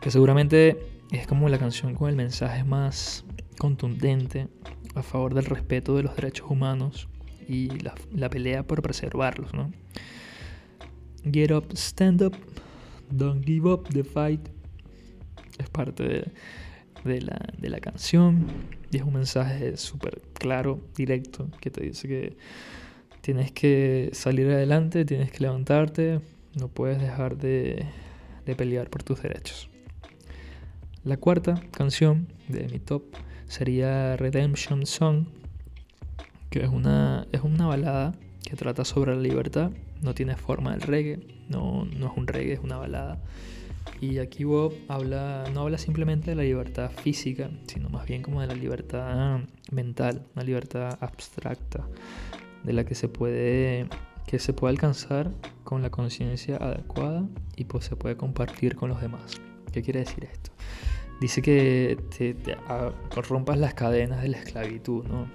que 0.00 0.10
seguramente 0.10 0.78
es 1.10 1.26
como 1.26 1.48
la 1.48 1.58
canción 1.58 1.94
con 1.94 2.08
el 2.08 2.16
mensaje 2.16 2.64
más 2.64 3.24
contundente 3.58 4.48
a 4.94 5.02
favor 5.02 5.34
del 5.34 5.46
respeto 5.46 5.96
de 5.96 6.02
los 6.02 6.14
derechos 6.14 6.50
humanos 6.50 7.08
y 7.48 7.70
la, 8.14 8.28
pelea 8.30 8.62
por 8.62 8.82
preservarlos, 8.82 9.54
¿no? 9.54 9.72
Get 11.24 11.50
Up, 11.50 11.72
Stand 11.74 12.22
Up, 12.22 12.36
Don't 13.10 13.44
Give 13.44 13.68
Up 13.68 13.88
the 13.88 14.04
Fight. 14.04 14.48
Es 15.58 15.68
parte 15.70 16.30
de, 17.04 17.20
la, 17.20 17.38
de 17.58 17.68
la 17.68 17.80
canción 17.80 18.46
y 18.90 18.98
es 18.98 19.02
un 19.02 19.14
mensaje 19.14 19.76
súper 19.76 20.20
claro, 20.34 20.80
directo, 20.94 21.48
que 21.60 21.70
te 21.70 21.82
dice 21.82 22.06
que 22.06 22.36
tienes 23.20 23.50
que 23.50 24.10
salir 24.12 24.46
adelante, 24.48 25.04
tienes 25.04 25.32
que 25.32 25.40
levantarte, 25.40 26.20
no 26.54 26.68
puedes 26.68 27.00
dejar 27.00 27.36
de, 27.36 27.86
de 28.46 28.56
pelear 28.56 28.88
por 28.88 29.02
tus 29.02 29.22
derechos. 29.22 29.68
La 31.04 31.16
cuarta 31.16 31.60
canción 31.72 32.28
de 32.48 32.68
mi 32.68 32.78
top 32.78 33.02
sería 33.48 34.16
Redemption 34.16 34.86
Song, 34.86 35.26
que 36.50 36.62
es 36.62 36.68
una, 36.68 37.26
es 37.32 37.42
una 37.42 37.66
balada 37.66 38.14
que 38.42 38.56
trata 38.56 38.84
sobre 38.84 39.14
la 39.14 39.22
libertad. 39.22 39.70
No 40.02 40.14
tiene 40.14 40.36
forma 40.36 40.72
del 40.72 40.82
reggae, 40.82 41.20
no, 41.48 41.84
no 41.84 42.06
es 42.06 42.12
un 42.16 42.26
reggae, 42.26 42.54
es 42.54 42.60
una 42.60 42.76
balada. 42.76 43.20
Y 44.00 44.18
aquí 44.18 44.44
Bob 44.44 44.72
habla, 44.88 45.44
no 45.52 45.62
habla 45.62 45.78
simplemente 45.78 46.30
de 46.30 46.36
la 46.36 46.42
libertad 46.42 46.90
física, 46.90 47.50
sino 47.66 47.88
más 47.88 48.06
bien 48.06 48.22
como 48.22 48.40
de 48.40 48.46
la 48.46 48.54
libertad 48.54 49.40
mental, 49.72 50.22
una 50.36 50.44
libertad 50.44 50.96
abstracta, 51.00 51.84
de 52.62 52.72
la 52.72 52.84
que 52.84 52.94
se 52.94 53.08
puede, 53.08 53.88
que 54.26 54.38
se 54.38 54.52
puede 54.52 54.72
alcanzar 54.72 55.32
con 55.64 55.82
la 55.82 55.90
conciencia 55.90 56.56
adecuada 56.56 57.26
y 57.56 57.64
pues 57.64 57.86
se 57.86 57.96
puede 57.96 58.16
compartir 58.16 58.76
con 58.76 58.88
los 58.88 59.00
demás. 59.00 59.40
¿Qué 59.72 59.82
quiere 59.82 60.00
decir 60.00 60.24
esto? 60.24 60.52
Dice 61.20 61.42
que 61.42 61.98
te, 62.16 62.36
rompas 63.28 63.58
las 63.58 63.74
cadenas 63.74 64.22
de 64.22 64.28
la 64.28 64.38
esclavitud, 64.38 65.04
¿no? 65.06 65.28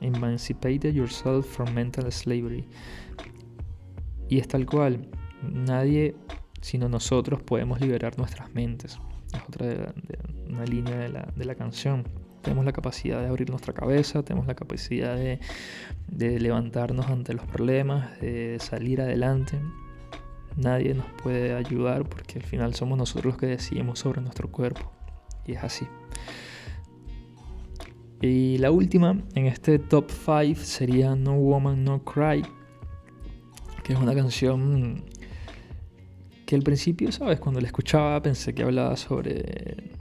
Emancipate 0.00 0.92
yourself 0.92 1.46
from 1.46 1.72
mental 1.74 2.10
slavery. 2.10 2.66
Y 4.28 4.38
es 4.38 4.48
tal 4.48 4.66
cual. 4.66 5.08
Nadie, 5.42 6.14
sino 6.60 6.88
nosotros, 6.88 7.42
podemos 7.42 7.80
liberar 7.80 8.16
nuestras 8.18 8.52
mentes. 8.54 8.98
Es 9.32 9.40
otra 9.48 9.66
de, 9.66 9.92
una 10.48 10.64
línea 10.64 10.96
de 10.96 11.08
la, 11.08 11.28
de 11.34 11.44
la, 11.44 11.54
canción. 11.54 12.04
Tenemos 12.42 12.64
la 12.64 12.72
capacidad 12.72 13.20
de 13.20 13.28
abrir 13.28 13.50
nuestra 13.50 13.72
cabeza, 13.72 14.22
tenemos 14.22 14.46
la 14.46 14.54
capacidad 14.54 15.16
de, 15.16 15.40
de 16.08 16.40
levantarnos 16.40 17.06
ante 17.06 17.34
los 17.34 17.46
problemas, 17.46 18.18
de 18.20 18.58
salir 18.60 19.00
adelante. 19.00 19.60
Nadie 20.56 20.94
nos 20.94 21.06
puede 21.22 21.54
ayudar 21.54 22.08
porque 22.08 22.38
al 22.38 22.44
final 22.44 22.74
somos 22.74 22.98
nosotros 22.98 23.34
los 23.34 23.36
que 23.36 23.46
decidimos 23.46 23.98
sobre 23.98 24.20
nuestro 24.20 24.50
cuerpo 24.50 24.92
y 25.46 25.52
es 25.52 25.64
así. 25.64 25.86
Y 28.22 28.58
la 28.58 28.70
última 28.70 29.16
en 29.34 29.46
este 29.46 29.78
top 29.78 30.10
5 30.10 30.60
sería 30.60 31.14
No 31.16 31.36
Woman 31.36 31.84
No 31.84 32.04
Cry, 32.04 32.42
que 33.82 33.94
es 33.94 33.98
una 33.98 34.14
canción 34.14 35.04
que 36.44 36.54
al 36.54 36.62
principio, 36.62 37.10
¿sabes? 37.12 37.40
Cuando 37.40 37.60
la 37.60 37.66
escuchaba 37.66 38.20
pensé 38.20 38.54
que 38.54 38.62
hablaba 38.62 38.96
sobre, 38.98 39.94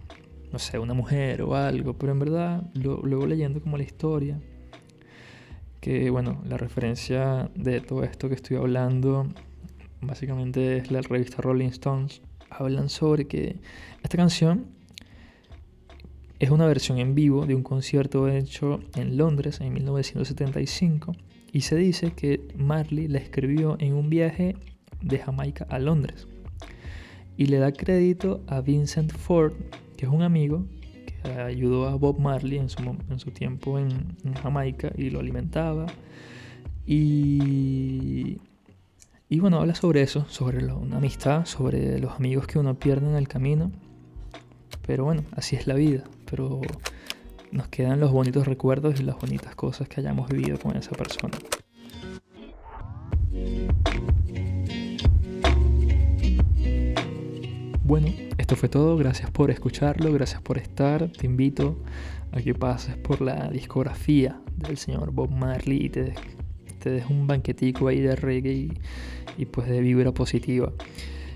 no 0.51 0.60
sé, 0.60 0.77
una 0.79 0.93
mujer 0.93 1.41
o 1.43 1.55
algo, 1.55 1.93
pero 1.93 2.12
en 2.12 2.19
verdad 2.19 2.69
luego 2.73 3.25
leyendo 3.25 3.62
como 3.62 3.77
la 3.77 3.84
historia, 3.84 4.38
que 5.79 6.10
bueno, 6.10 6.41
la 6.45 6.58
referencia 6.58 7.49
de 7.55 7.79
todo 7.79 8.03
esto 8.03 8.27
que 8.27 8.36
estoy 8.36 8.58
hablando 8.58 9.27
básicamente 10.01 10.75
es 10.75 10.91
la 10.91 11.01
revista 11.01 11.41
Rolling 11.41 11.69
Stones, 11.69 12.21
hablan 12.49 12.89
sobre 12.89 13.27
que 13.27 13.62
esta 14.03 14.17
canción 14.17 14.78
es 16.39 16.49
una 16.49 16.65
versión 16.67 16.99
en 16.99 17.15
vivo 17.15 17.45
de 17.45 17.54
un 17.54 17.63
concierto 17.63 18.30
hecho 18.30 18.80
en 18.95 19.17
Londres 19.17 19.60
en 19.60 19.73
1975 19.73 21.13
y 21.52 21.62
se 21.62 21.75
dice 21.75 22.12
que 22.12 22.47
Marley 22.56 23.08
la 23.08 23.19
escribió 23.19 23.75
en 23.80 23.93
un 23.93 24.10
viaje 24.10 24.56
de 25.02 25.19
Jamaica 25.19 25.67
a 25.69 25.80
Londres. 25.80 26.28
Y 27.36 27.47
le 27.47 27.58
da 27.58 27.73
crédito 27.73 28.41
a 28.47 28.62
Vincent 28.62 29.12
Ford, 29.12 29.54
que 29.97 30.06
es 30.06 30.12
un 30.12 30.21
amigo 30.21 30.65
que 31.06 31.30
ayudó 31.30 31.88
a 31.88 31.95
Bob 31.95 32.19
Marley 32.19 32.58
en 32.58 32.69
su, 32.69 33.32
tiempo 33.32 33.78
en, 33.78 34.15
Jamaica 34.41 34.91
y 34.97 35.10
lo 35.10 35.19
alimentaba. 35.19 35.88
Y, 36.86 38.39
y 39.30 39.39
bueno, 39.39 39.60
habla 39.60 39.75
sobre 39.75 40.02
eso, 40.02 40.25
sobre 40.30 40.65
una 40.73 40.97
amistad, 40.97 41.45
sobre 41.45 41.99
los 41.99 42.13
amigos 42.13 42.47
que 42.47 42.60
uno 42.60 42.75
pierde 42.75 43.10
en 43.10 43.15
el 43.15 43.28
camino. 43.28 43.71
Pero 44.89 45.04
bueno, 45.04 45.23
así 45.36 45.56
es 45.56 45.67
la 45.67 45.75
vida 45.75 46.04
pero 46.25 46.62
nos 47.52 47.67
quedan 47.67 47.99
los 47.99 48.12
bonitos 48.12 48.47
recuerdos 48.47 48.99
y 48.99 49.04
las 49.04 49.17
bonitas 49.17 49.54
cosas 49.54 49.88
que 49.88 50.02
hayamos 50.02 50.28
vivido 50.30 50.58
con 50.58 50.75
esa 50.75 50.93
persona. 50.93 51.38
Bueno, 57.84 58.08
esto 58.39 58.56
fue 58.56 58.67
todo. 58.67 58.97
Gracias 58.97 59.30
por 59.30 59.52
escucharlo, 59.52 60.12
gracias 60.12 60.41
por 60.41 60.58
estar. 60.58 61.08
Te 61.12 61.28
invito 61.28 61.78
a 62.32 62.41
que 62.41 62.56
pases 62.56 62.97
por 62.97 63.21
la 63.21 63.47
discografía 63.52 64.41
del 64.56 64.78
señor 64.78 65.12
Bob 65.12 65.30
Marley 65.30 65.86
y 65.86 65.89
te, 65.89 66.15
des 66.84 67.06
un 67.12 67.28
banquetico 67.28 67.89
ahí 67.89 67.99
de 67.99 68.15
reggae 68.15 68.54
y, 68.54 68.73
y 69.38 69.45
pues 69.45 69.69
de 69.69 69.82
vibra 69.82 70.12
positiva. 70.12 70.73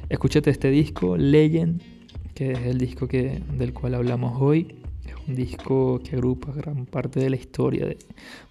Escúchate 0.09 0.49
este 0.49 0.71
disco, 0.71 1.17
Legend, 1.17 1.92
que 2.33 2.51
es 2.51 2.59
el 2.59 2.77
disco 2.77 3.07
que, 3.07 3.41
del 3.57 3.73
cual 3.73 3.95
hablamos 3.95 4.41
hoy 4.41 4.83
un 5.27 5.35
disco 5.35 6.01
que 6.03 6.15
agrupa 6.15 6.51
gran 6.51 6.85
parte 6.85 7.19
de 7.19 7.29
la 7.29 7.35
historia 7.35 7.87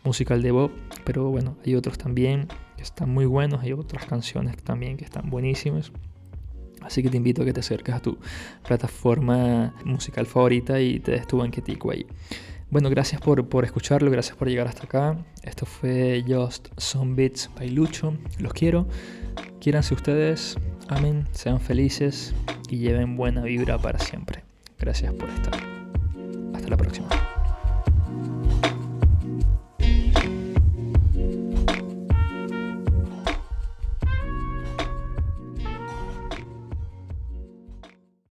musical 0.05 0.43
de 0.43 0.51
Bob, 0.51 0.71
pero 1.05 1.31
bueno, 1.31 1.57
hay 1.65 1.75
otros 1.75 1.99
también 1.99 2.49
que 2.77 2.83
están 2.83 3.11
muy 3.11 3.27
buenos, 3.27 3.63
hay 3.63 3.73
otras 3.73 4.07
canciones 4.07 4.57
también 4.63 4.97
que 4.97 5.05
están 5.05 5.31
buenísimas. 5.31 5.93
Así 6.81 7.03
que 7.03 7.11
te 7.11 7.17
invito 7.17 7.43
a 7.43 7.45
que 7.45 7.53
te 7.53 7.61
acerques 7.61 7.95
a 7.95 8.01
tu 8.01 8.19
plataforma 8.67 9.75
musical 9.85 10.27
favorita 10.27 10.81
y 10.81 10.99
te 10.99 11.13
des 11.13 11.27
tu 11.27 11.39
banquetico 11.39 11.93
ahí. 11.93 12.07
Bueno, 12.71 12.91
gracias 12.91 13.21
por, 13.21 13.49
por 13.49 13.65
escucharlo, 13.65 14.11
gracias 14.11 14.37
por 14.37 14.49
llegar 14.49 14.67
hasta 14.67 14.85
acá. 14.85 15.25
Esto 15.43 15.65
fue 15.67 16.25
Just 16.27 16.69
Some 16.79 17.15
Beats 17.15 17.51
by 17.55 17.69
Lucho. 17.71 18.15
Los 18.39 18.53
quiero. 18.53 18.89
Quiéranse 19.61 19.95
ustedes. 19.95 20.57
Amén. 20.89 21.29
Sean 21.33 21.61
felices 21.61 22.35
y 22.73 22.79
lleven 22.79 23.19
buena 23.19 23.43
vibra 23.43 23.77
para 23.77 23.99
siempre. 23.99 24.43
Gracias 24.79 25.13
por 25.13 25.29
estar 25.29 25.53
la 26.67 26.77
próxima. 26.79 27.09